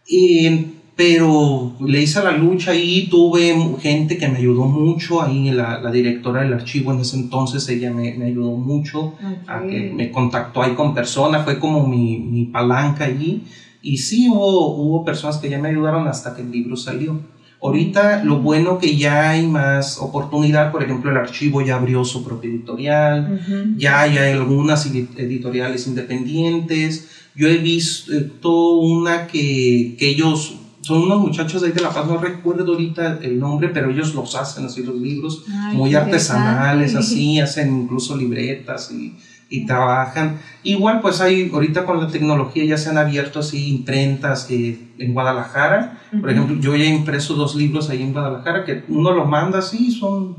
y, 0.06 0.74
pero 0.98 1.76
le 1.78 2.02
hice 2.02 2.20
la 2.24 2.32
lucha 2.32 2.74
y 2.74 3.06
tuve 3.06 3.54
gente 3.78 4.18
que 4.18 4.26
me 4.26 4.38
ayudó 4.38 4.64
mucho, 4.64 5.22
ahí 5.22 5.52
la, 5.52 5.78
la 5.78 5.92
directora 5.92 6.42
del 6.42 6.54
archivo 6.54 6.92
en 6.92 6.98
ese 6.98 7.14
entonces, 7.14 7.68
ella 7.68 7.92
me, 7.92 8.14
me 8.14 8.24
ayudó 8.24 8.50
mucho, 8.50 9.14
a 9.46 9.62
que 9.62 9.92
me 9.94 10.10
contactó 10.10 10.60
ahí 10.60 10.74
con 10.74 10.96
personas, 10.96 11.44
fue 11.44 11.60
como 11.60 11.86
mi, 11.86 12.18
mi 12.18 12.46
palanca 12.46 13.04
allí, 13.04 13.44
y 13.80 13.98
sí 13.98 14.28
hubo, 14.28 14.74
hubo 14.74 15.04
personas 15.04 15.36
que 15.36 15.48
ya 15.48 15.60
me 15.60 15.68
ayudaron 15.68 16.08
hasta 16.08 16.34
que 16.34 16.42
el 16.42 16.50
libro 16.50 16.76
salió. 16.76 17.20
Ahorita 17.62 18.24
lo 18.24 18.40
bueno 18.40 18.78
que 18.78 18.96
ya 18.96 19.30
hay 19.30 19.46
más 19.46 19.98
oportunidad, 19.98 20.72
por 20.72 20.82
ejemplo 20.82 21.12
el 21.12 21.16
archivo 21.16 21.62
ya 21.62 21.76
abrió 21.76 22.04
su 22.04 22.24
propia 22.24 22.50
editorial, 22.50 23.76
ya 23.76 24.00
hay 24.00 24.16
algunas 24.16 24.84
editoriales 24.86 25.86
independientes, 25.86 27.08
yo 27.36 27.46
he 27.46 27.58
visto 27.58 28.78
una 28.78 29.28
que, 29.28 29.94
que 29.96 30.08
ellos 30.08 30.56
son 30.88 31.02
unos 31.02 31.20
muchachos 31.20 31.60
de 31.60 31.68
ahí 31.68 31.74
de 31.74 31.82
La 31.82 31.90
Paz, 31.90 32.06
no 32.06 32.16
recuerdo 32.16 32.72
ahorita 32.72 33.18
el 33.20 33.38
nombre, 33.38 33.68
pero 33.68 33.90
ellos 33.90 34.14
los 34.14 34.34
hacen 34.34 34.64
así 34.64 34.82
los 34.82 34.96
libros, 34.96 35.44
muy 35.74 35.94
artesanales, 35.94 36.94
así, 36.94 37.38
hacen 37.40 37.82
incluso 37.82 38.16
libretas 38.16 38.90
y, 38.90 39.14
y, 39.50 39.66
trabajan. 39.66 40.38
Igual 40.62 41.02
pues 41.02 41.20
hay, 41.20 41.50
ahorita 41.52 41.84
con 41.84 42.00
la 42.00 42.08
tecnología 42.08 42.64
ya 42.64 42.78
se 42.78 42.88
han 42.88 42.96
abierto 42.96 43.40
así 43.40 43.68
imprentas 43.68 44.48
en 44.48 45.12
Guadalajara, 45.12 46.00
por 46.18 46.30
ejemplo, 46.30 46.56
yo 46.58 46.74
ya 46.74 46.84
he 46.84 46.88
impreso 46.88 47.34
dos 47.34 47.54
libros 47.54 47.90
ahí 47.90 48.02
en 48.02 48.14
Guadalajara, 48.14 48.64
que 48.64 48.84
uno 48.88 49.12
los 49.12 49.28
manda 49.28 49.58
así, 49.58 49.92
son, 49.92 50.38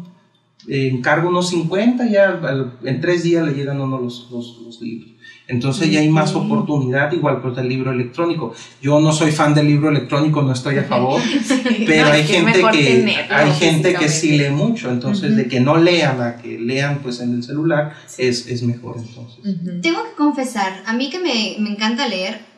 eh, 0.68 0.90
encargo 0.92 1.30
unos 1.30 1.50
50, 1.50 2.10
ya 2.10 2.42
en 2.86 3.02
tres 3.02 3.22
días 3.22 3.46
le 3.46 3.54
llegan 3.54 3.80
uno 3.80 4.00
los, 4.00 4.28
los, 4.32 4.62
los 4.66 4.82
libros. 4.82 5.12
Entonces 5.50 5.90
ya 5.90 6.00
hay 6.00 6.10
más 6.10 6.36
oportunidad, 6.36 7.12
igual 7.12 7.42
pues 7.42 7.56
del 7.56 7.68
libro 7.68 7.92
electrónico. 7.92 8.54
Yo 8.84 9.00
no 9.00 9.12
soy 9.12 9.32
fan 9.32 9.56
del 9.56 9.66
libro 9.66 9.90
electrónico, 9.90 10.44
no 10.44 10.54
estoy 10.54 10.78
a 10.78 10.84
favor, 10.84 11.20
pero 11.88 12.06
hay, 12.06 12.24
gente 12.24 12.62
que, 12.72 13.18
hay 13.32 13.52
gente 13.54 13.96
que 13.96 14.10
sí 14.10 14.38
lee 14.38 14.52
mucho, 14.52 14.92
entonces 14.92 15.36
de 15.36 15.48
que 15.48 15.60
no 15.60 15.78
lean 15.78 16.22
a 16.22 16.38
que 16.38 16.60
lean 16.60 17.00
pues 17.00 17.20
en 17.20 17.34
el 17.34 17.44
celular 17.44 17.94
es, 18.20 18.48
es 18.48 18.62
mejor 18.62 18.98
entonces. 19.00 19.40
Tengo 19.82 20.04
que 20.04 20.16
confesar, 20.16 20.84
a 20.86 20.94
mí 20.94 21.10
que 21.10 21.18
me, 21.18 21.56
me 21.58 21.72
encanta 21.72 22.08
leer, 22.08 22.49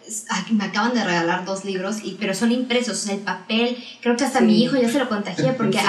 me 0.52 0.65
acaban 0.65 0.93
de 0.93 1.04
regalar 1.04 1.45
dos 1.45 1.65
libros, 1.65 1.97
y, 2.04 2.17
pero 2.19 2.34
son 2.34 2.52
impresos, 2.52 2.97
o 2.97 3.06
sea, 3.06 3.15
el 3.15 3.21
papel, 3.21 3.78
creo 4.02 4.15
que 4.15 4.24
hasta 4.24 4.41
mi 4.41 4.62
hijo 4.63 4.76
ya 4.78 4.89
se 4.89 5.00
lo 5.00 5.10
contagié 5.10 5.54
porque 5.58 5.80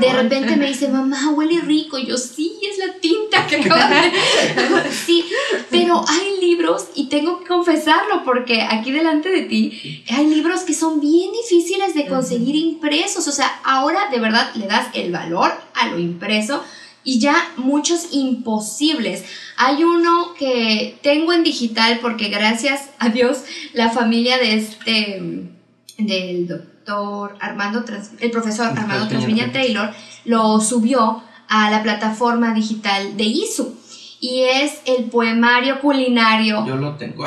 de 0.00 0.12
repente 0.12 0.56
me 0.56 0.66
dice, 0.66 0.88
mamá, 0.88 1.30
huele 1.30 1.60
rico, 1.60 1.98
y 1.98 2.06
yo 2.06 2.16
sí, 2.16 2.58
es 2.62 2.78
la 2.78 2.94
tinta 3.00 3.46
que 3.46 3.56
acaban 3.56 3.90
de... 3.90 4.90
sí, 5.06 5.24
pero 5.70 6.04
hay 6.08 6.40
libros, 6.40 6.86
y 6.94 7.08
tengo 7.08 7.40
que 7.40 7.46
confesarlo 7.46 8.24
porque 8.24 8.62
aquí 8.62 8.90
delante 8.90 9.30
de 9.30 9.42
ti 9.42 10.04
hay 10.10 10.26
libros 10.26 10.60
que 10.60 10.74
son 10.74 11.00
bien 11.00 11.30
difíciles 11.32 11.94
de 11.94 12.06
conseguir 12.06 12.56
impresos, 12.56 13.26
o 13.28 13.32
sea, 13.32 13.60
ahora 13.64 14.08
de 14.10 14.18
verdad 14.18 14.50
le 14.54 14.66
das 14.66 14.88
el 14.94 15.12
valor 15.12 15.52
a 15.74 15.88
lo 15.88 15.98
impreso 15.98 16.62
y 17.06 17.20
ya 17.20 17.36
muchos 17.56 18.08
imposibles. 18.10 19.24
Hay 19.56 19.84
uno 19.84 20.34
que 20.38 20.98
tengo 21.02 21.32
en 21.32 21.44
digital 21.44 22.00
porque 22.02 22.28
gracias 22.28 22.90
a 22.98 23.08
Dios 23.08 23.44
la 23.72 23.90
familia 23.90 24.36
de 24.36 24.56
este, 24.56 25.48
del 25.96 26.48
doctor 26.48 27.36
Armando, 27.40 27.84
el 28.18 28.30
profesor 28.30 28.66
Armando 28.76 29.08
Transviña 29.08 29.52
Taylor, 29.52 29.94
lo 30.24 30.60
subió 30.60 31.22
a 31.48 31.70
la 31.70 31.84
plataforma 31.84 32.52
digital 32.52 33.16
de 33.16 33.24
ISU 33.24 33.76
y 34.20 34.42
es 34.42 34.80
el 34.86 35.04
poemario 35.04 35.80
culinario. 35.80 36.66
Yo 36.66 36.76
lo 36.76 36.94
tengo. 36.94 37.24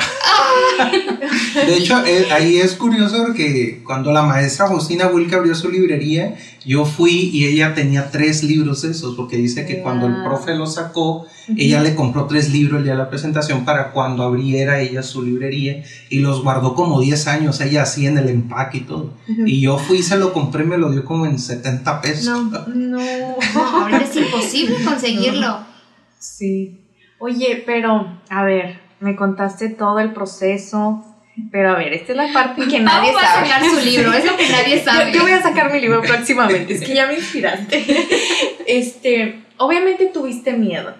de 1.66 1.76
hecho, 1.76 2.04
eh, 2.04 2.26
ahí 2.32 2.58
es 2.58 2.74
curioso 2.74 3.22
porque 3.24 3.82
cuando 3.84 4.12
la 4.12 4.22
maestra 4.22 4.66
Justina 4.66 5.06
Wilke 5.06 5.36
abrió 5.36 5.54
su 5.54 5.70
librería, 5.70 6.36
yo 6.64 6.84
fui 6.84 7.30
y 7.32 7.46
ella 7.46 7.74
tenía 7.74 8.10
tres 8.10 8.42
libros 8.42 8.82
esos, 8.84 9.14
porque 9.14 9.36
dice 9.36 9.66
que 9.66 9.82
cuando 9.82 10.06
el 10.06 10.22
profe 10.24 10.54
lo 10.54 10.66
sacó, 10.66 11.26
ella 11.56 11.80
le 11.80 11.94
compró 11.94 12.26
tres 12.26 12.50
libros 12.50 12.78
el 12.78 12.84
día 12.84 12.92
de 12.92 12.98
la 12.98 13.08
presentación 13.08 13.64
para 13.64 13.92
cuando 13.92 14.24
abriera 14.24 14.80
ella 14.80 15.02
su 15.02 15.22
librería 15.22 15.82
y 16.08 16.18
los 16.18 16.42
guardó 16.42 16.74
como 16.74 17.00
10 17.00 17.26
años, 17.28 17.60
ella 17.60 17.82
así 17.82 18.06
en 18.06 18.18
el 18.18 18.28
empaque 18.28 18.78
y 18.78 18.80
todo. 18.82 19.14
Y 19.46 19.60
yo 19.60 19.78
fui 19.78 19.98
y 19.98 20.02
se 20.02 20.16
lo 20.18 20.32
compré, 20.32 20.64
me 20.64 20.76
lo 20.76 20.90
dio 20.90 21.04
como 21.04 21.26
en 21.26 21.38
70 21.38 22.00
pesos. 22.00 22.26
No, 22.26 22.66
no, 22.66 22.98
no 22.98 23.82
ahorita 23.82 24.04
es 24.04 24.16
imposible 24.16 24.76
conseguirlo. 24.84 25.70
Sí. 26.18 26.79
Oye, 27.20 27.62
pero, 27.66 28.18
a 28.30 28.44
ver, 28.44 28.80
me 28.98 29.14
contaste 29.14 29.68
todo 29.68 30.00
el 30.00 30.12
proceso, 30.12 31.04
pero 31.52 31.70
a 31.70 31.76
ver, 31.76 31.92
esta 31.92 32.12
es 32.12 32.16
la 32.18 32.32
parte 32.32 32.66
que 32.66 32.80
nadie 32.80 33.12
sabe. 33.12 33.26
a 33.26 33.46
sacar 33.46 33.64
su 33.64 33.80
libro, 33.84 34.12
es 34.12 34.24
lo 34.24 34.36
que 34.38 34.48
nadie 34.48 34.80
sabe. 34.84 35.12
Yo, 35.12 35.20
voy 35.22 35.32
a 35.32 35.42
sacar 35.42 35.70
mi 35.70 35.80
libro 35.80 36.00
próximamente, 36.00 36.74
es 36.74 36.80
que 36.80 36.94
ya 36.94 37.06
me 37.06 37.14
inspiraste. 37.14 37.84
Este, 38.66 39.42
obviamente 39.56 40.06
tuviste 40.06 40.52
miedo. 40.52 40.94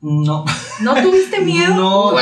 No. 0.00 0.44
¿No 0.82 0.94
tuviste 1.02 1.40
miedo? 1.40 1.74
No. 1.74 2.10
¡Wow! 2.10 2.20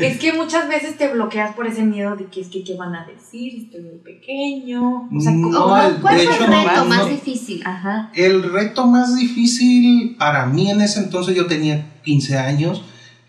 es 0.00 0.18
que 0.18 0.32
muchas 0.32 0.68
veces 0.68 0.98
te 0.98 1.12
bloqueas 1.12 1.54
por 1.54 1.66
ese 1.66 1.82
miedo 1.82 2.16
de 2.16 2.26
que 2.26 2.40
es 2.40 2.48
que 2.48 2.64
qué 2.64 2.74
van 2.74 2.94
a 2.94 3.06
decir, 3.06 3.64
estoy 3.64 3.82
muy 3.82 3.98
pequeño. 3.98 5.08
O 5.14 5.20
sea, 5.20 5.32
no, 5.32 5.68
¿cuál 5.68 6.00
fue 6.00 6.22
el 6.22 6.46
reto 6.46 6.84
más 6.86 7.08
difícil? 7.08 7.62
Ajá. 7.64 8.10
El 8.14 8.42
reto 8.42 8.86
más 8.86 9.16
difícil 9.16 10.16
para 10.18 10.46
mí 10.46 10.70
en 10.70 10.80
ese 10.80 11.00
entonces, 11.00 11.36
yo 11.36 11.46
tenía 11.46 12.00
15 12.02 12.38
años, 12.38 12.82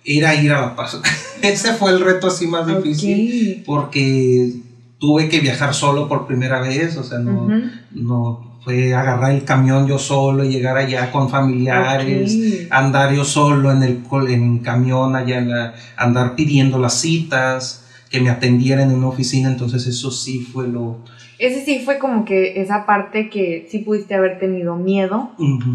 era 0.03 0.33
ir 0.35 0.51
a 0.51 0.61
La 0.61 0.75
Paz. 0.75 0.99
ese 1.41 1.73
fue 1.73 1.91
el 1.91 1.99
reto 1.99 2.27
así 2.27 2.47
más 2.47 2.65
difícil. 2.65 3.63
Porque 3.65 4.53
tuve 4.97 5.29
que 5.29 5.39
viajar 5.39 5.73
solo 5.75 6.07
por 6.07 6.25
primera 6.25 6.61
vez, 6.61 6.97
o 6.97 7.03
sea, 7.03 7.19
no, 7.19 7.47
no 7.91 8.52
fue 8.63 8.93
agarrar 8.93 9.31
el 9.31 9.43
camión 9.43 9.87
yo 9.87 9.99
solo, 9.99 10.43
llegar 10.43 10.77
allá 10.77 11.11
con 11.11 11.29
familiares, 11.29 12.67
andar 12.69 13.13
yo 13.13 13.25
solo 13.25 13.71
en 13.71 13.83
el 13.83 14.03
en 14.29 14.59
camión 14.59 15.15
allá, 15.15 15.73
andar 15.97 16.35
pidiendo 16.35 16.79
las 16.79 16.99
citas, 16.99 17.85
que 18.09 18.21
me 18.21 18.29
atendieran 18.29 18.91
en 18.91 18.97
una 18.97 19.07
oficina, 19.07 19.49
entonces 19.49 19.87
eso 19.87 20.11
sí 20.11 20.39
fue 20.39 20.67
lo... 20.67 20.99
Ese 21.39 21.65
sí 21.65 21.81
fue 21.83 21.97
como 21.97 22.25
que 22.25 22.61
esa 22.61 22.85
parte 22.85 23.29
que 23.29 23.67
sí 23.69 23.79
pudiste 23.79 24.13
haber 24.13 24.39
tenido 24.39 24.75
miedo, 24.75 25.31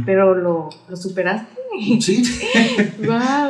pero 0.07 0.35
lo, 0.35 0.70
lo 0.88 0.96
superaste. 0.96 1.59
Sí. 2.01 2.22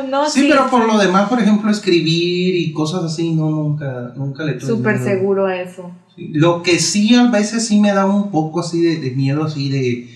no, 0.09 0.29
sí, 0.29 0.47
pero 0.49 0.69
por 0.69 0.85
lo 0.85 0.97
demás, 0.97 1.29
por 1.29 1.39
ejemplo, 1.39 1.69
escribir 1.71 2.55
y 2.55 2.73
cosas 2.73 3.03
así, 3.03 3.31
no, 3.31 3.49
nunca, 3.49 4.11
nunca 4.15 4.43
le 4.43 4.53
tuve 4.53 4.69
Súper 4.69 4.99
seguro 4.99 5.45
a 5.45 5.55
eso. 5.55 5.91
Lo 6.31 6.63
que 6.63 6.79
sí 6.79 7.15
a 7.15 7.29
veces 7.29 7.67
sí 7.67 7.79
me 7.79 7.93
da 7.93 8.05
un 8.05 8.31
poco 8.31 8.59
así 8.59 8.81
de, 8.81 9.11
miedo, 9.11 9.43
así 9.43 9.69
de 9.69 10.09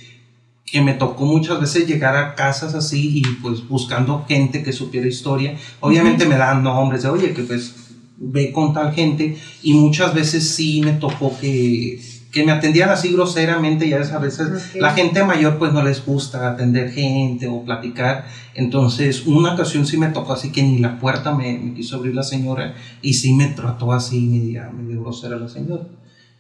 que 0.65 0.81
me 0.81 0.93
tocó 0.93 1.25
muchas 1.25 1.61
veces 1.61 1.87
llegar 1.87 2.15
a 2.15 2.35
casas 2.35 2.73
así 2.73 3.19
y 3.19 3.21
pues 3.41 3.67
buscando 3.67 4.25
gente 4.27 4.63
que 4.63 4.73
supiera 4.73 5.07
historia. 5.07 5.55
Obviamente 5.79 6.25
me 6.25 6.35
dan 6.35 6.63
nombres 6.63 7.03
de, 7.03 7.09
oye, 7.09 7.33
que 7.33 7.43
pues 7.43 7.75
ve 8.17 8.51
con 8.51 8.73
tal 8.73 8.93
gente 8.93 9.37
y 9.61 9.73
muchas 9.73 10.13
veces 10.13 10.47
sí 10.49 10.81
me 10.81 10.93
tocó 10.93 11.37
que 11.39 11.99
que 12.33 12.43
me 12.43 12.51
atendían 12.51 12.89
así 12.89 13.13
groseramente, 13.13 13.87
ya 13.87 14.01
a 14.01 14.17
veces 14.17 14.73
la 14.73 14.91
gente 14.91 15.23
mayor 15.23 15.59
pues 15.59 15.71
no 15.71 15.83
les 15.83 16.03
gusta 16.03 16.49
atender 16.49 16.91
gente 16.91 17.47
o 17.47 17.63
platicar, 17.63 18.25
entonces 18.55 19.27
una 19.27 19.53
ocasión 19.53 19.85
sí 19.85 19.97
me 19.97 20.07
tocó 20.07 20.33
así 20.33 20.51
que 20.51 20.63
ni 20.63 20.79
la 20.79 20.99
puerta 20.99 21.35
me, 21.35 21.73
quiso 21.75 21.97
abrir 21.97 22.15
la 22.15 22.23
señora 22.23 22.73
y 23.03 23.13
sí 23.13 23.35
me 23.35 23.45
trató 23.45 23.93
así 23.93 24.19
media, 24.21 24.71
medio 24.71 25.01
grosera 25.01 25.37
la 25.37 25.47
señora. 25.47 25.83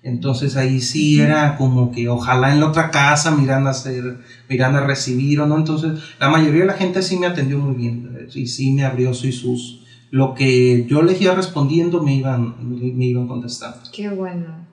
Entonces 0.01 0.57
ahí 0.57 0.81
sí 0.81 1.21
era 1.21 1.55
como 1.55 1.91
que 1.91 2.09
ojalá 2.09 2.51
en 2.51 2.59
la 2.59 2.67
otra 2.67 2.91
casa 2.91 3.31
miran 3.31 3.67
a 3.67 3.69
hacer, 3.69 4.17
miran 4.49 4.75
a 4.75 4.81
recibir 4.81 5.39
o 5.39 5.45
no. 5.45 5.55
Entonces 5.57 5.91
la 6.19 6.27
mayoría 6.27 6.61
de 6.61 6.67
la 6.67 6.73
gente 6.73 7.01
sí 7.03 7.17
me 7.17 7.27
atendió 7.27 7.57
muy 7.59 7.75
bien 7.75 8.27
y 8.33 8.47
sí 8.47 8.71
me 8.73 8.83
abrió 8.83 9.13
sus, 9.13 9.81
lo 10.11 10.33
que 10.33 10.85
yo 10.87 11.03
les 11.03 11.21
iba 11.21 11.35
respondiendo 11.35 12.01
me 12.01 12.15
iban, 12.15 12.55
me 12.67 13.05
iban 13.05 13.27
contestando. 13.27 13.79
Qué 13.93 14.09
bueno 14.09 14.72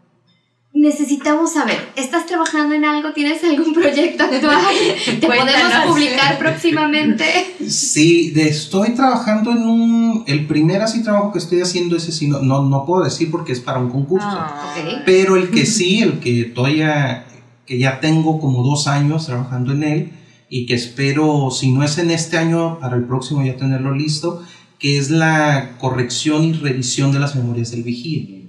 necesitamos 0.73 1.53
saber, 1.55 1.79
¿estás 1.97 2.27
trabajando 2.27 2.75
en 2.75 2.85
algo? 2.85 3.13
¿Tienes 3.13 3.43
algún 3.43 3.75
proyecto 3.75 4.25
actual? 4.25 4.61
¿Te 5.05 5.27
podemos 5.27 5.75
publicar 5.87 6.39
próximamente? 6.39 7.25
Sí, 7.69 8.33
estoy 8.37 8.91
trabajando 8.91 9.51
en 9.51 9.63
un... 9.63 10.25
El 10.27 10.47
primer 10.47 10.81
así 10.83 11.03
trabajo 11.03 11.33
que 11.33 11.39
estoy 11.39 11.61
haciendo, 11.61 11.97
ese 11.97 12.13
sí, 12.13 12.29
no, 12.29 12.41
no, 12.41 12.85
puedo 12.87 13.05
decir 13.05 13.31
porque 13.31 13.53
es 13.53 13.61
para 13.61 13.81
un 13.81 13.91
concurso. 13.91 14.29
Ah, 14.31 14.75
Pero 15.05 15.37
el 15.37 15.51
que 15.51 15.67
sí, 15.67 16.03
el 16.03 16.21
que 16.21 16.45
todavía, 16.45 17.27
que 17.67 17.79
ya 17.79 18.01
tengo 18.01 18.41
como 18.41 18.63
dos 18.63 18.87
años 18.87 19.27
trabajando 19.27 19.73
en 19.73 19.83
él 19.83 20.13
y 20.49 20.67
que 20.67 20.75
espero, 20.75 21.51
si 21.51 21.73
no 21.73 21.83
es 21.83 21.99
en 21.99 22.11
este 22.11 22.39
año, 22.39 22.79
para 22.79 22.97
el 22.97 23.05
próximo 23.05 23.45
ya 23.45 23.57
tenerlo 23.57 23.93
listo, 23.93 24.43
que 24.79 24.99
es 24.99 25.11
la 25.11 25.77
corrección 25.79 26.45
y 26.45 26.53
revisión 26.53 27.13
de 27.13 27.19
las 27.19 27.35
memorias 27.35 27.73
del 27.73 27.83
vigía 27.83 28.40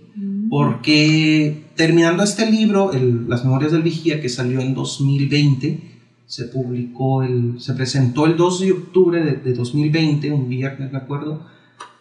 porque 0.52 1.64
terminando 1.78 2.24
este 2.24 2.52
libro, 2.52 2.92
Las 3.26 3.46
Memorias 3.46 3.72
del 3.72 3.84
Vigía, 3.84 4.20
que 4.20 4.28
salió 4.28 4.60
en 4.60 4.74
2020, 4.74 5.80
se 6.26 6.44
publicó, 6.44 7.24
el, 7.24 7.62
se 7.62 7.74
presentó 7.74 8.26
el 8.26 8.36
2 8.36 8.60
de 8.60 8.72
octubre 8.74 9.24
de, 9.24 9.54
2020, 9.54 10.30
un 10.30 10.50
viernes, 10.50 10.92
me 10.92 10.98
acuerdo. 10.98 11.48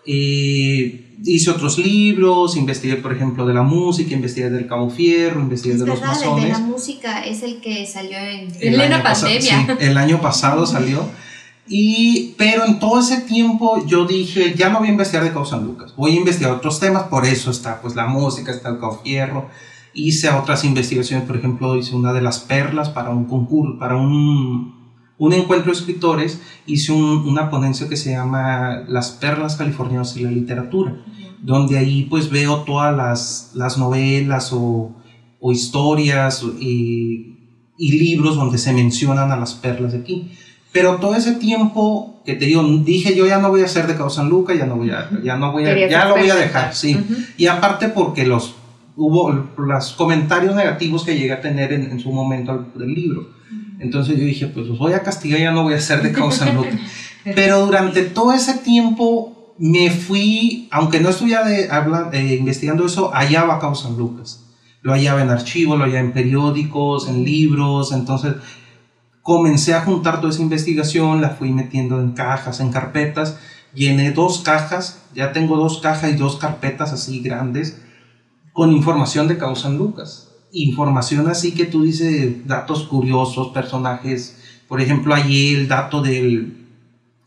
Eh, 0.05 1.15
hice 1.25 1.49
otros 1.49 1.79
libros, 1.79 2.57
investigué, 2.57 2.97
por 2.97 3.13
ejemplo, 3.13 3.47
de 3.47 3.55
la 3.55 3.63
música, 3.63 4.17
investigué 4.17 4.51
del 4.51 4.67
Cabo 4.67 4.91
Fierro, 4.91 5.41
investigué 5.41 5.77
de 5.77 5.87
los 5.87 6.01
masones. 6.01 6.47
El 6.47 6.51
de 6.51 6.59
la 6.59 6.59
música 6.59 7.21
es 7.21 7.45
el 7.45 7.61
que 7.61 7.87
salió 7.87 8.19
en, 8.19 8.51
plena 8.51 9.01
pandemia. 9.01 9.79
el 9.79 9.97
año 9.97 10.21
pasado 10.21 10.67
salió. 10.67 11.09
Y, 11.73 12.35
pero 12.37 12.65
en 12.65 12.81
todo 12.81 12.99
ese 12.99 13.21
tiempo 13.21 13.87
yo 13.87 14.05
dije, 14.05 14.55
ya 14.57 14.71
no 14.71 14.81
voy 14.81 14.89
a 14.89 14.91
investigar 14.91 15.23
de 15.23 15.33
Cabo 15.33 15.45
San 15.45 15.65
Lucas, 15.65 15.95
voy 15.97 16.11
a 16.11 16.17
investigar 16.17 16.53
otros 16.53 16.81
temas, 16.81 17.05
por 17.05 17.25
eso 17.25 17.53
está 17.53 17.81
pues 17.81 17.95
la 17.95 18.09
música, 18.09 18.51
está 18.51 18.71
el 18.71 18.81
Cabo 18.81 19.01
Fierro. 19.05 19.47
Hice 19.95 20.31
otras 20.31 20.65
investigaciones, 20.65 21.29
por 21.29 21.37
ejemplo, 21.37 21.77
hice 21.77 21.95
una 21.95 22.13
de 22.13 22.23
las 22.23 22.41
perlas 22.41 22.89
para 22.89 23.11
un 23.11 23.27
concurso, 23.27 23.79
para 23.79 23.97
un, 23.97 24.75
un 25.17 25.33
encuentro 25.33 25.71
de 25.71 25.79
escritores, 25.79 26.41
hice 26.67 26.91
una 26.91 27.51
ponencia 27.51 27.89
que 27.89 27.97
se 27.97 28.11
llama 28.11 28.83
Las 28.89 29.13
perlas 29.13 29.55
californianas 29.55 30.17
y 30.17 30.25
la 30.25 30.33
literatura, 30.33 30.97
donde 31.41 31.79
ahí 31.79 32.09
pues 32.11 32.31
veo 32.31 32.65
todas 32.65 32.97
las, 32.97 33.53
las 33.55 33.79
novelas 33.79 34.53
o, 34.53 34.91
o 35.39 35.53
historias 35.53 36.45
y, 36.59 37.37
y 37.79 37.93
libros 37.93 38.35
donde 38.35 38.59
se 38.59 38.73
mencionan 38.73 39.31
a 39.31 39.37
las 39.37 39.55
perlas 39.55 39.93
de 39.93 39.99
aquí. 39.99 40.33
Pero 40.73 40.97
todo 40.97 41.15
ese 41.17 41.35
tiempo 41.35 42.21
que 42.25 42.35
te 42.35 42.47
digo, 42.47 42.63
dije 42.85 43.17
yo 43.17 43.27
ya 43.27 43.39
no 43.39 43.51
voy 43.51 43.63
a 43.63 43.65
hacer 43.65 43.87
de 43.87 43.97
Cabo 43.97 44.11
San 44.11 44.29
Luca, 44.29 44.55
ya 44.55 44.67
no 44.67 44.77
voy 44.77 44.91
a, 44.91 45.11
ya 45.23 45.37
no 45.37 45.53
voy 45.53 45.67
a, 45.67 45.89
ya 45.89 46.05
lo 46.05 46.17
voy 46.17 46.31
a 46.31 46.37
dejar, 46.37 46.75
sí. 46.75 46.99
Y 47.37 47.47
aparte 47.47 47.89
porque 47.89 48.27
los 48.27 48.55
hubo 48.97 49.33
los 49.57 49.93
comentarios 49.93 50.55
negativos 50.55 51.05
que 51.05 51.17
llegué 51.17 51.33
a 51.33 51.41
tener 51.41 51.73
en, 51.73 51.99
su 52.01 52.13
momento 52.13 52.67
del 52.75 52.95
libro. 52.95 53.31
Entonces 53.79 54.19
yo 54.19 54.25
dije, 54.25 54.47
pues 54.47 54.67
los 54.67 54.79
voy 54.79 54.93
a 54.93 55.03
castigar, 55.03 55.41
ya 55.41 55.53
no 55.53 55.63
voy 55.63 55.75
a 55.75 55.79
hacer 55.79 56.03
de 56.03 56.13
Cabo 56.13 56.31
San 56.31 56.55
Luca. 56.55 56.79
Pero 57.25 57.65
durante 57.65 58.03
todo 58.03 58.33
ese 58.33 58.59
tiempo 58.59 59.55
me 59.59 59.91
fui, 59.91 60.69
aunque 60.71 61.01
no 61.01 61.09
estuviera 61.09 61.45
de, 61.45 61.69
de, 62.11 62.35
investigando 62.35 62.87
eso, 62.87 63.11
hallaba 63.13 63.59
Cabo 63.59 63.75
San 63.75 63.97
Lucas. 63.97 64.47
Lo 64.83 64.93
hallaba 64.93 65.23
en 65.23 65.31
archivos, 65.31 65.79
lo 65.79 65.85
hallaba 65.85 66.01
en 66.01 66.13
periódicos, 66.13 67.09
en 67.09 67.25
libros, 67.25 67.93
entonces 67.93 68.35
comencé 69.31 69.75
a 69.75 69.83
juntar 69.83 70.16
toda 70.16 70.33
esa 70.33 70.43
investigación, 70.43 71.21
la 71.21 71.31
fui 71.31 71.53
metiendo 71.53 72.01
en 72.01 72.11
cajas, 72.14 72.59
en 72.59 72.73
carpetas, 72.73 73.38
llené 73.73 74.11
dos 74.11 74.40
cajas, 74.40 75.03
ya 75.14 75.31
tengo 75.33 75.57
dos 75.57 75.79
cajas 75.79 76.11
y 76.11 76.16
dos 76.16 76.35
carpetas 76.35 76.93
así 76.93 77.21
grandes 77.21 77.81
con 78.53 78.73
información 78.73 79.29
de 79.29 79.38
Cabo 79.38 79.55
San 79.55 79.79
Lucas. 79.79 80.33
Información 80.51 81.29
así 81.29 81.53
que 81.53 81.66
tú 81.66 81.85
dices 81.85 82.45
datos 82.49 82.83
curiosos, 82.88 83.53
personajes. 83.55 84.37
Por 84.66 84.81
ejemplo, 84.81 85.14
allí 85.14 85.55
el 85.55 85.69
dato 85.69 86.03
del 86.03 86.66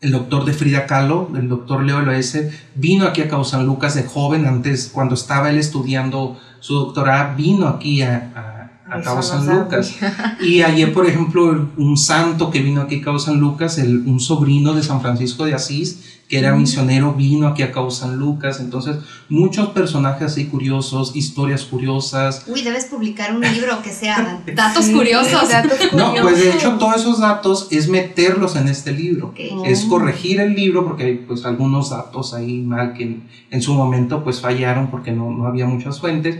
el 0.02 0.12
doctor 0.12 0.44
de 0.44 0.52
Frida 0.52 0.84
Kahlo, 0.84 1.30
el 1.34 1.48
doctor 1.48 1.82
Leo 1.82 2.02
Loese, 2.02 2.52
vino 2.74 3.06
aquí 3.06 3.22
a 3.22 3.28
Cabo 3.30 3.44
San 3.44 3.64
Lucas 3.64 3.94
de 3.94 4.02
joven, 4.02 4.44
antes 4.44 4.90
cuando 4.92 5.14
estaba 5.14 5.48
él 5.48 5.56
estudiando 5.56 6.38
su 6.60 6.74
doctorado, 6.74 7.34
vino 7.34 7.66
aquí 7.66 8.02
a 8.02 8.30
a 8.36 8.53
Cabo 9.02 9.22
San 9.22 9.46
Lucas. 9.46 9.94
Y 10.40 10.62
ayer, 10.62 10.92
por 10.92 11.06
ejemplo, 11.06 11.68
un 11.76 11.96
santo 11.96 12.50
que 12.50 12.60
vino 12.60 12.82
aquí 12.82 13.00
a 13.00 13.02
Cabo 13.02 13.18
San 13.18 13.40
Lucas, 13.40 13.78
el, 13.78 14.06
un 14.06 14.20
sobrino 14.20 14.74
de 14.74 14.82
San 14.82 15.00
Francisco 15.00 15.44
de 15.44 15.54
Asís, 15.54 16.20
que 16.28 16.38
era 16.38 16.54
misionero, 16.54 17.12
vino 17.12 17.46
aquí 17.46 17.62
a 17.62 17.70
Cabo 17.70 17.90
San 17.90 18.16
Lucas. 18.16 18.60
Entonces, 18.60 18.96
muchos 19.28 19.70
personajes 19.70 20.32
así 20.32 20.46
curiosos, 20.46 21.14
historias 21.14 21.64
curiosas. 21.64 22.44
Uy, 22.46 22.62
debes 22.62 22.86
publicar 22.86 23.34
un 23.34 23.42
libro 23.42 23.82
que 23.82 23.90
sea 23.90 24.42
datos 24.54 24.86
curiosos. 24.88 25.48
No, 25.92 26.14
pues 26.20 26.38
de 26.38 26.50
hecho, 26.50 26.76
todos 26.78 26.96
esos 26.96 27.20
datos 27.20 27.68
es 27.70 27.88
meterlos 27.88 28.56
en 28.56 28.68
este 28.68 28.92
libro. 28.92 29.34
Es 29.64 29.84
corregir 29.84 30.40
el 30.40 30.54
libro 30.54 30.84
porque 30.84 31.04
hay 31.04 31.14
pues 31.16 31.44
algunos 31.44 31.90
datos 31.90 32.32
ahí 32.34 32.62
mal 32.62 32.94
que 32.94 33.20
en, 33.50 33.62
su 33.62 33.74
momento 33.74 34.24
pues 34.24 34.40
fallaron 34.40 34.90
porque 34.90 35.12
no, 35.12 35.30
no 35.30 35.46
había 35.46 35.66
muchas 35.66 36.00
fuentes 36.00 36.38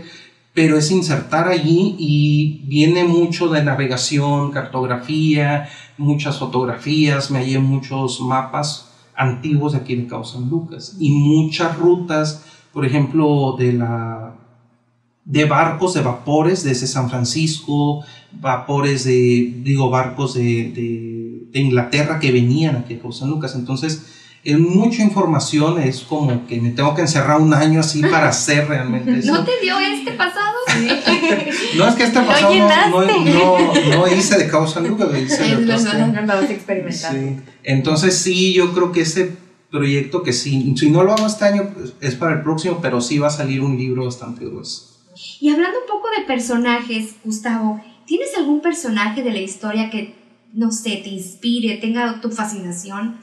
pero 0.55 0.77
es 0.77 0.89
insertar 0.89 1.49
allí 1.49 1.95
y 1.99 2.61
viene 2.65 3.03
mucho 3.03 3.49
de 3.49 3.61
navegación, 3.61 4.51
cartografía, 4.51 5.67
muchas 5.97 6.39
fotografías, 6.39 7.29
me 7.29 7.39
hallé 7.39 7.59
muchos 7.59 8.21
mapas 8.21 8.89
antiguos 9.15 9.73
de 9.73 9.79
aquí 9.79 9.95
de 9.95 10.07
Cabo 10.07 10.23
San 10.23 10.49
Lucas 10.49 10.95
y 10.97 11.11
muchas 11.11 11.77
rutas, 11.77 12.45
por 12.71 12.85
ejemplo, 12.85 13.55
de 13.59 13.73
la 13.73 14.35
de 15.25 15.43
barcos 15.45 15.93
de 15.95 16.01
vapores 16.01 16.63
desde 16.63 16.87
San 16.87 17.09
Francisco, 17.09 18.05
vapores 18.31 19.03
de, 19.03 19.59
digo, 19.61 19.89
barcos 19.89 20.35
de, 20.35 20.71
de, 20.71 21.47
de 21.51 21.59
Inglaterra 21.59 22.19
que 22.19 22.31
venían 22.31 22.77
aquí 22.77 22.93
a 22.93 22.99
Cabo 22.99 23.11
San 23.11 23.29
Lucas. 23.29 23.55
Entonces, 23.55 24.14
en 24.45 24.61
mucha 24.61 25.01
información 25.01 25.81
es 25.81 26.01
como 26.01 26.45
que 26.45 26.61
me 26.61 26.69
tengo 26.69 26.93
que 26.93 27.01
encerrar 27.01 27.41
un 27.41 27.53
año 27.53 27.79
así 27.79 28.01
para 28.11 28.29
hacer 28.29 28.67
realmente 28.67 29.17
eso. 29.17 29.33
¿No 29.33 29.43
te 29.43 29.51
dio 29.61 29.77
este 29.79 30.11
pasado? 30.11 30.55
No, 31.77 31.87
es 31.87 31.95
que 31.95 32.03
este 32.03 32.21
pasado 32.21 32.53
no, 32.53 33.01
no, 33.01 33.73
no, 33.89 34.07
hice 34.07 34.37
de 34.37 34.47
Cabo 34.47 34.67
San 34.67 34.87
Lucas, 34.87 35.09
lo 35.09 35.17
hice 35.17 35.43
de 35.43 35.65
Los 35.65 35.85
experimentando. 36.49 37.19
Sí. 37.19 37.41
Entonces 37.63 38.17
sí, 38.17 38.53
yo 38.53 38.73
creo 38.73 38.91
que 38.91 39.01
ese 39.01 39.35
proyecto 39.71 40.23
que 40.23 40.33
sí, 40.33 40.73
si 40.77 40.89
no 40.89 41.03
lo 41.03 41.13
hago 41.13 41.27
este 41.27 41.45
año, 41.45 41.71
pues, 41.73 41.93
es 42.01 42.15
para 42.15 42.33
el 42.33 42.43
próximo, 42.43 42.79
pero 42.81 43.01
sí 43.01 43.19
va 43.19 43.27
a 43.27 43.31
salir 43.31 43.61
un 43.61 43.77
libro 43.77 44.05
bastante 44.05 44.45
grueso. 44.45 44.95
Y 45.39 45.49
hablando 45.49 45.79
un 45.79 45.87
poco 45.87 46.07
de 46.17 46.25
personajes, 46.25 47.15
Gustavo, 47.23 47.81
¿tienes 48.05 48.29
algún 48.37 48.61
personaje 48.61 49.23
de 49.23 49.31
la 49.31 49.39
historia 49.39 49.89
que, 49.89 50.15
no 50.53 50.71
sé, 50.71 51.01
te 51.03 51.09
inspire, 51.09 51.77
tenga 51.77 52.21
tu 52.21 52.31
fascinación? 52.31 53.17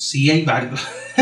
Sí, 0.00 0.30
hay 0.30 0.46
varios. 0.46 0.80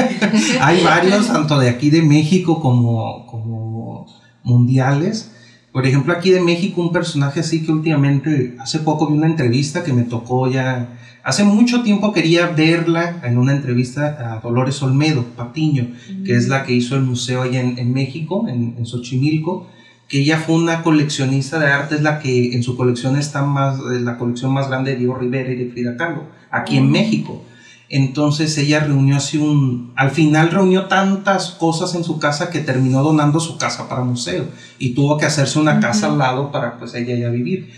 hay 0.61 0.85
varios, 0.85 1.27
tanto 1.27 1.59
de 1.59 1.69
aquí 1.69 1.91
de 1.91 2.01
México 2.01 2.61
como, 2.61 3.27
como 3.27 4.07
mundiales. 4.45 5.33
Por 5.73 5.85
ejemplo, 5.85 6.13
aquí 6.13 6.31
de 6.31 6.41
México, 6.41 6.81
un 6.81 6.93
personaje 6.93 7.41
así 7.41 7.67
que 7.67 7.73
últimamente, 7.73 8.55
hace 8.61 8.79
poco 8.79 9.09
vi 9.09 9.19
una 9.19 9.27
entrevista 9.27 9.83
que 9.83 9.93
me 9.93 10.05
tocó 10.05 10.49
ya, 10.49 10.97
hace 11.25 11.43
mucho 11.43 11.83
tiempo 11.83 12.13
quería 12.13 12.47
verla 12.51 13.21
en 13.25 13.39
una 13.39 13.51
entrevista 13.51 14.35
a 14.35 14.39
Dolores 14.39 14.81
Olmedo, 14.81 15.25
Patiño, 15.37 15.89
que 16.25 16.37
es 16.37 16.47
la 16.47 16.63
que 16.63 16.73
hizo 16.73 16.95
el 16.95 17.03
museo 17.03 17.43
allá 17.43 17.61
en, 17.61 17.93
México, 17.93 18.47
en, 18.47 18.77
en, 18.79 18.87
Xochimilco, 18.87 19.67
que 20.07 20.21
ella 20.21 20.39
fue 20.39 20.55
una 20.55 20.85
coleccionista 20.85 21.59
de 21.59 21.67
arte, 21.67 21.97
es 21.97 22.03
la 22.03 22.21
que 22.21 22.55
en 22.55 22.63
su 22.63 22.77
colección 22.77 23.17
está 23.17 23.45
más, 23.45 23.81
la 23.81 24.17
colección 24.19 24.53
más 24.53 24.69
grande 24.69 24.93
de 24.93 24.99
Diego 24.99 25.17
Rivera 25.17 25.51
y 25.51 25.57
de 25.57 25.71
Frida 25.73 25.97
Kahlo, 25.97 26.27
aquí 26.53 26.77
en 26.77 26.93
México. 26.93 27.43
Entonces 27.91 28.57
ella 28.59 28.81
reunió 28.81 29.17
así 29.17 29.39
un, 29.39 29.93
al 29.97 30.11
final 30.11 30.51
reunió 30.51 30.87
tantas 30.87 31.53
cosas 31.53 31.95
en 31.95 32.05
su 32.05 32.19
casa 32.19 32.51
que 32.51 32.61
terminó 32.61 33.03
donando 33.03 33.41
su 33.41 33.57
casa 33.57 33.89
para 33.89 34.05
museo 34.05 34.47
y 34.79 34.91
tuvo 34.91 35.17
que 35.17 35.25
hacerse 35.25 35.59
una 35.59 35.81
casa 35.81 36.09
al 36.09 36.19
lado 36.19 36.53
para 36.53 36.79
pues 36.79 36.95
ella 36.95 37.17
ya 37.17 37.31
vivir. 37.31 37.71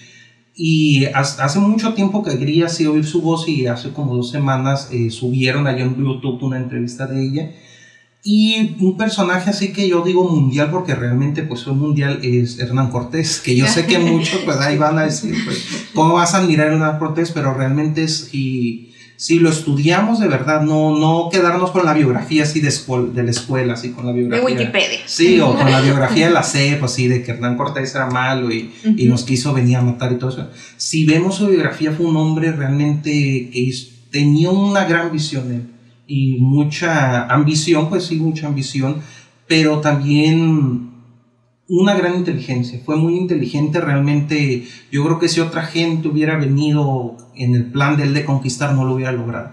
Y 0.54 1.06
hace 1.14 1.58
mucho 1.60 1.94
tiempo 1.94 2.24
que 2.24 2.38
quería 2.38 2.66
así 2.66 2.86
oír 2.86 3.06
su 3.06 3.22
voz 3.22 3.48
y 3.48 3.66
hace 3.66 3.92
como 3.92 4.16
dos 4.16 4.30
semanas 4.30 4.88
eh, 4.90 5.10
subieron 5.10 5.66
allá 5.66 5.84
en 5.84 5.96
YouTube 5.96 6.42
una 6.42 6.58
entrevista 6.58 7.06
de 7.06 7.24
ella. 7.24 7.50
Y 8.22 8.76
un 8.80 8.98
personaje 8.98 9.48
así 9.48 9.72
que 9.72 9.88
yo 9.88 10.02
digo 10.02 10.28
mundial 10.28 10.70
porque 10.70 10.94
realmente 10.94 11.42
pues 11.44 11.64
fue 11.64 11.72
mundial 11.72 12.18
es 12.22 12.58
Hernán 12.58 12.90
Cortés, 12.90 13.40
que 13.40 13.56
yo 13.56 13.66
sé 13.66 13.86
que 13.86 13.98
muchos 14.00 14.40
pues 14.40 14.58
ahí 14.58 14.76
van 14.76 14.98
a 14.98 15.04
decir 15.04 15.34
pues 15.44 15.88
cómo 15.94 16.14
vas 16.14 16.34
a 16.34 16.38
admirar 16.38 16.68
a 16.68 16.72
Hernán 16.72 16.98
Cortés, 16.98 17.30
pero 17.30 17.54
realmente 17.54 18.02
es 18.02 18.34
y 18.34 18.89
si 19.20 19.38
lo 19.38 19.50
estudiamos 19.50 20.18
de 20.18 20.28
verdad, 20.28 20.62
no, 20.62 20.96
no 20.96 21.28
quedarnos 21.30 21.72
con 21.72 21.84
la 21.84 21.92
biografía 21.92 22.44
así 22.44 22.60
de, 22.60 22.72
de 23.12 23.22
la 23.22 23.30
escuela, 23.30 23.74
así 23.74 23.90
con 23.90 24.06
la 24.06 24.12
biografía. 24.12 24.48
De 24.48 24.54
Wikipedia. 24.54 24.98
Sí, 25.04 25.38
o 25.40 25.54
con 25.54 25.70
la 25.70 25.78
biografía 25.82 26.28
de 26.28 26.32
la 26.32 26.42
CEP, 26.42 26.82
así 26.82 27.06
de 27.06 27.22
que 27.22 27.32
Hernán 27.32 27.58
Cortés 27.58 27.94
era 27.94 28.06
malo 28.06 28.50
y, 28.50 28.72
y, 28.82 29.04
nos 29.10 29.24
quiso 29.24 29.52
venir 29.52 29.76
a 29.76 29.82
matar 29.82 30.10
y 30.12 30.14
todo 30.14 30.30
eso. 30.30 30.48
Si 30.78 31.04
vemos 31.04 31.34
su 31.34 31.48
biografía, 31.48 31.92
fue 31.92 32.06
un 32.06 32.16
hombre 32.16 32.50
realmente 32.52 33.10
que 33.10 33.70
tenía 34.10 34.48
una 34.48 34.86
gran 34.86 35.12
visión 35.12 35.68
y 36.06 36.38
mucha 36.38 37.26
ambición, 37.26 37.90
pues 37.90 38.06
sí, 38.06 38.16
mucha 38.16 38.46
ambición, 38.46 39.02
pero 39.46 39.80
también 39.80 40.89
una 41.70 41.94
gran 41.94 42.16
inteligencia, 42.16 42.80
fue 42.84 42.96
muy 42.96 43.16
inteligente 43.16 43.80
realmente. 43.80 44.64
Yo 44.90 45.04
creo 45.04 45.18
que 45.18 45.28
si 45.28 45.40
otra 45.40 45.62
gente 45.62 46.08
hubiera 46.08 46.36
venido 46.36 47.16
en 47.36 47.54
el 47.54 47.70
plan 47.70 47.96
de 47.96 48.02
él 48.02 48.14
de 48.14 48.24
conquistar, 48.24 48.74
no 48.74 48.84
lo 48.84 48.94
hubiera 48.94 49.12
logrado. 49.12 49.52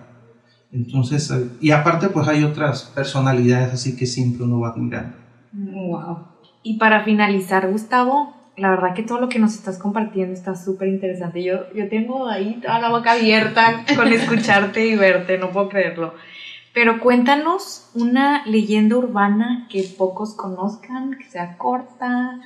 Entonces, 0.72 1.30
eh, 1.32 1.48
y 1.62 1.72
aparte, 1.72 2.10
pues 2.10 2.28
hay 2.28 2.44
otras 2.44 2.84
personalidades 2.96 3.74
así 3.74 3.96
que 3.96 4.06
siempre 4.06 4.44
uno 4.44 4.60
va 4.60 4.70
admirando. 4.70 5.16
Wow. 5.54 6.18
Y 6.64 6.78
para 6.78 7.04
finalizar, 7.04 7.72
Gustavo, 7.72 8.36
la 8.58 8.72
verdad 8.72 8.96
que 8.96 9.04
todo 9.04 9.20
lo 9.22 9.30
que 9.30 9.40
nos 9.40 9.54
estás 9.54 9.78
compartiendo 9.78 10.34
está 10.34 10.56
súper 10.56 10.88
interesante. 10.88 11.44
Yo, 11.44 11.72
yo 11.76 11.88
tengo 11.88 12.28
ahí 12.28 12.60
toda 12.62 12.80
la 12.80 12.90
boca 12.90 13.12
abierta 13.12 13.86
con 13.96 14.08
escucharte 14.12 14.88
y 14.88 14.96
verte, 14.96 15.38
no 15.38 15.52
puedo 15.52 15.70
creerlo. 15.70 16.16
Pero 16.78 17.00
cuéntanos 17.00 17.88
una 17.96 18.46
leyenda 18.46 18.98
urbana 18.98 19.66
que 19.68 19.82
pocos 19.98 20.36
conozcan, 20.36 21.18
que 21.18 21.28
sea 21.28 21.58
corta. 21.58 22.40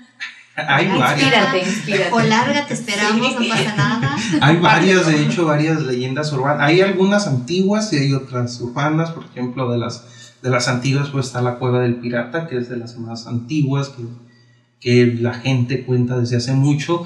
Hay 0.56 0.88
varias. 0.88 1.22
Inspírate, 1.22 1.60
inspírate. 1.60 2.14
O 2.14 2.20
larga, 2.22 2.66
te 2.66 2.74
esperamos, 2.74 3.34
no 3.38 3.50
pasa 3.50 3.76
nada. 3.76 4.16
Hay 4.40 4.56
varias, 4.56 5.06
de 5.08 5.22
hecho, 5.22 5.46
varias 5.46 5.82
leyendas 5.82 6.32
urbanas. 6.32 6.62
Hay 6.62 6.80
algunas 6.80 7.28
antiguas 7.28 7.92
y 7.92 7.98
hay 7.98 8.14
otras 8.14 8.62
urbanas. 8.62 9.12
Por 9.12 9.26
ejemplo, 9.26 9.70
de 9.70 9.80
las, 9.80 10.38
de 10.42 10.50
las 10.50 10.70
antiguas, 10.70 11.10
pues 11.10 11.26
está 11.26 11.42
la 11.42 11.56
Cueva 11.56 11.82
del 11.82 11.96
Pirata, 11.96 12.48
que 12.48 12.56
es 12.56 12.70
de 12.70 12.78
las 12.78 12.98
más 12.98 13.28
antiguas, 13.28 13.90
que, 13.90 14.06
que 14.80 15.14
la 15.14 15.34
gente 15.34 15.84
cuenta 15.84 16.18
desde 16.18 16.38
hace 16.38 16.54
mucho, 16.54 17.04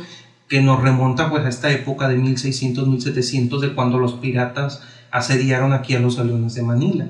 que 0.48 0.62
nos 0.62 0.80
remonta 0.80 1.32
pues 1.32 1.44
a 1.44 1.50
esta 1.50 1.72
época 1.72 2.08
de 2.08 2.18
1600, 2.18 2.88
1700, 2.88 3.62
de 3.62 3.74
cuando 3.74 3.98
los 3.98 4.14
piratas 4.14 4.84
asediaron 5.15 5.71
aquí 5.71 5.95
a 5.95 5.99
los 5.99 6.15
salones 6.15 6.56
de 6.56 6.62
Manila. 6.62 7.08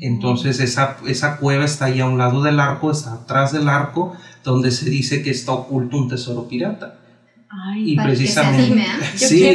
Entonces 0.00 0.60
esa, 0.60 0.96
esa 1.06 1.36
cueva 1.36 1.64
está 1.64 1.86
ahí 1.86 2.00
a 2.00 2.06
un 2.06 2.16
lado 2.16 2.42
del 2.42 2.60
arco, 2.60 2.90
está 2.90 3.14
atrás 3.14 3.52
del 3.52 3.68
arco, 3.68 4.16
donde 4.44 4.70
se 4.70 4.88
dice 4.88 5.22
que 5.22 5.30
está 5.30 5.52
oculto 5.52 5.96
un 5.96 6.08
tesoro 6.08 6.46
pirata. 6.48 7.00
Ay, 7.48 7.92
y 7.92 7.96
precisamente, 7.96 8.84
sí, 9.14 9.54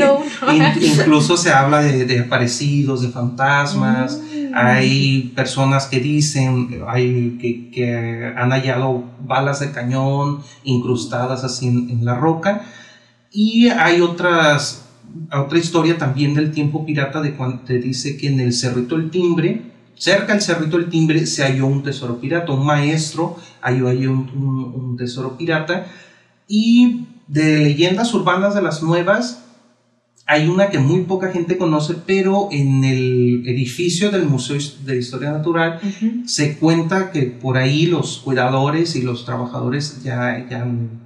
incluso 0.81 1.35
se 1.35 1.51
habla 1.51 1.81
de, 1.81 2.05
de 2.05 2.19
aparecidos, 2.19 3.01
de 3.01 3.09
fantasmas, 3.09 4.17
mm. 4.17 4.53
hay 4.53 5.33
personas 5.35 5.85
que 5.87 5.99
dicen 5.99 6.81
hay, 6.87 7.37
que, 7.41 7.69
que, 7.71 8.33
han 8.37 8.51
hallado 8.51 9.03
balas 9.19 9.59
de 9.59 9.71
cañón 9.71 10.41
incrustadas 10.63 11.43
así 11.43 11.67
en, 11.67 11.89
en 11.89 12.05
la 12.05 12.15
roca, 12.15 12.61
y 13.33 13.67
hay 13.67 13.99
otras 13.99 14.88
otra 15.31 15.57
historia 15.57 15.97
también 15.97 16.33
del 16.33 16.51
tiempo 16.51 16.85
pirata 16.85 17.21
de 17.21 17.33
cuando 17.35 17.63
te 17.63 17.79
dice 17.79 18.17
que 18.17 18.27
en 18.27 18.39
el 18.39 18.53
Cerrito 18.53 18.97
del 18.97 19.09
Timbre, 19.09 19.61
cerca 19.95 20.33
del 20.33 20.41
Cerrito 20.41 20.77
del 20.77 20.89
Timbre, 20.89 21.25
se 21.25 21.43
halló 21.43 21.67
un 21.67 21.83
tesoro 21.83 22.19
pirata, 22.19 22.51
un 22.51 22.65
maestro 22.65 23.37
halló 23.61 23.87
ahí 23.87 24.07
un, 24.07 24.29
un, 24.75 24.97
tesoro 24.97 25.37
pirata. 25.37 25.87
Y 26.47 27.05
de 27.27 27.59
leyendas 27.59 28.13
urbanas 28.13 28.55
de 28.55 28.61
las 28.61 28.81
nuevas, 28.81 29.43
hay 30.25 30.47
una 30.47 30.69
que 30.69 30.77
muy 30.77 31.01
poca 31.01 31.31
gente 31.31 31.57
conoce, 31.57 31.95
pero 32.05 32.49
en 32.51 32.83
el 32.83 33.43
edificio 33.47 34.11
del 34.11 34.25
Museo 34.25 34.57
de 34.85 34.97
Historia 34.97 35.31
Natural 35.31 35.79
se 36.25 36.57
cuenta 36.57 37.11
que 37.11 37.23
por 37.23 37.57
ahí 37.57 37.87
los 37.87 38.19
cuidadores 38.19 38.95
y 38.95 39.01
los 39.01 39.25
trabajadores 39.25 40.03
ya, 40.03 40.47
ya 40.47 40.61
han, 40.61 41.01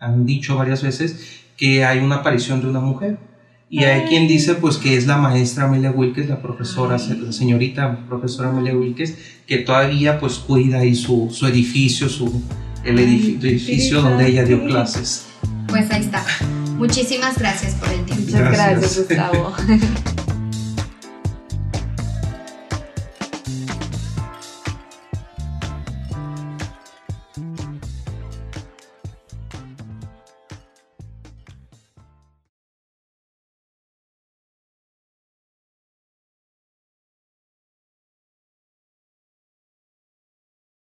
han, 0.00 0.26
dicho 0.26 0.56
varias 0.56 0.82
veces 0.82 1.42
que 1.56 1.84
hay 1.84 2.00
una 2.00 2.16
aparición 2.16 2.60
de 2.60 2.68
una 2.68 2.80
mujer. 2.80 3.27
Y 3.70 3.84
hay 3.84 4.08
quien 4.08 4.26
dice 4.26 4.54
pues 4.54 4.78
que 4.78 4.96
es 4.96 5.06
la 5.06 5.18
maestra 5.18 5.64
Amelia 5.64 5.90
Wilkes, 5.90 6.28
la 6.28 6.40
profesora, 6.40 6.96
la 6.96 7.32
señorita 7.32 8.06
profesora 8.08 8.48
Amelia 8.48 8.74
Wilkes, 8.74 9.18
que 9.46 9.58
todavía 9.58 10.18
pues 10.18 10.34
cuida 10.34 10.78
ahí 10.78 10.94
su, 10.94 11.28
su 11.30 11.46
edificio, 11.46 12.08
su, 12.08 12.42
el 12.84 12.98
edificio, 12.98 14.00
donde 14.00 14.28
ella 14.28 14.44
dio 14.44 14.64
clases. 14.64 15.26
Pues 15.66 15.90
ahí 15.90 16.02
está. 16.02 16.24
Muchísimas 16.78 17.36
gracias 17.38 17.74
por 17.74 17.90
el 17.90 18.04
tiempo. 18.06 18.24
Muchas 18.24 18.52
gracias 18.52 18.96
Gustavo. 18.96 19.52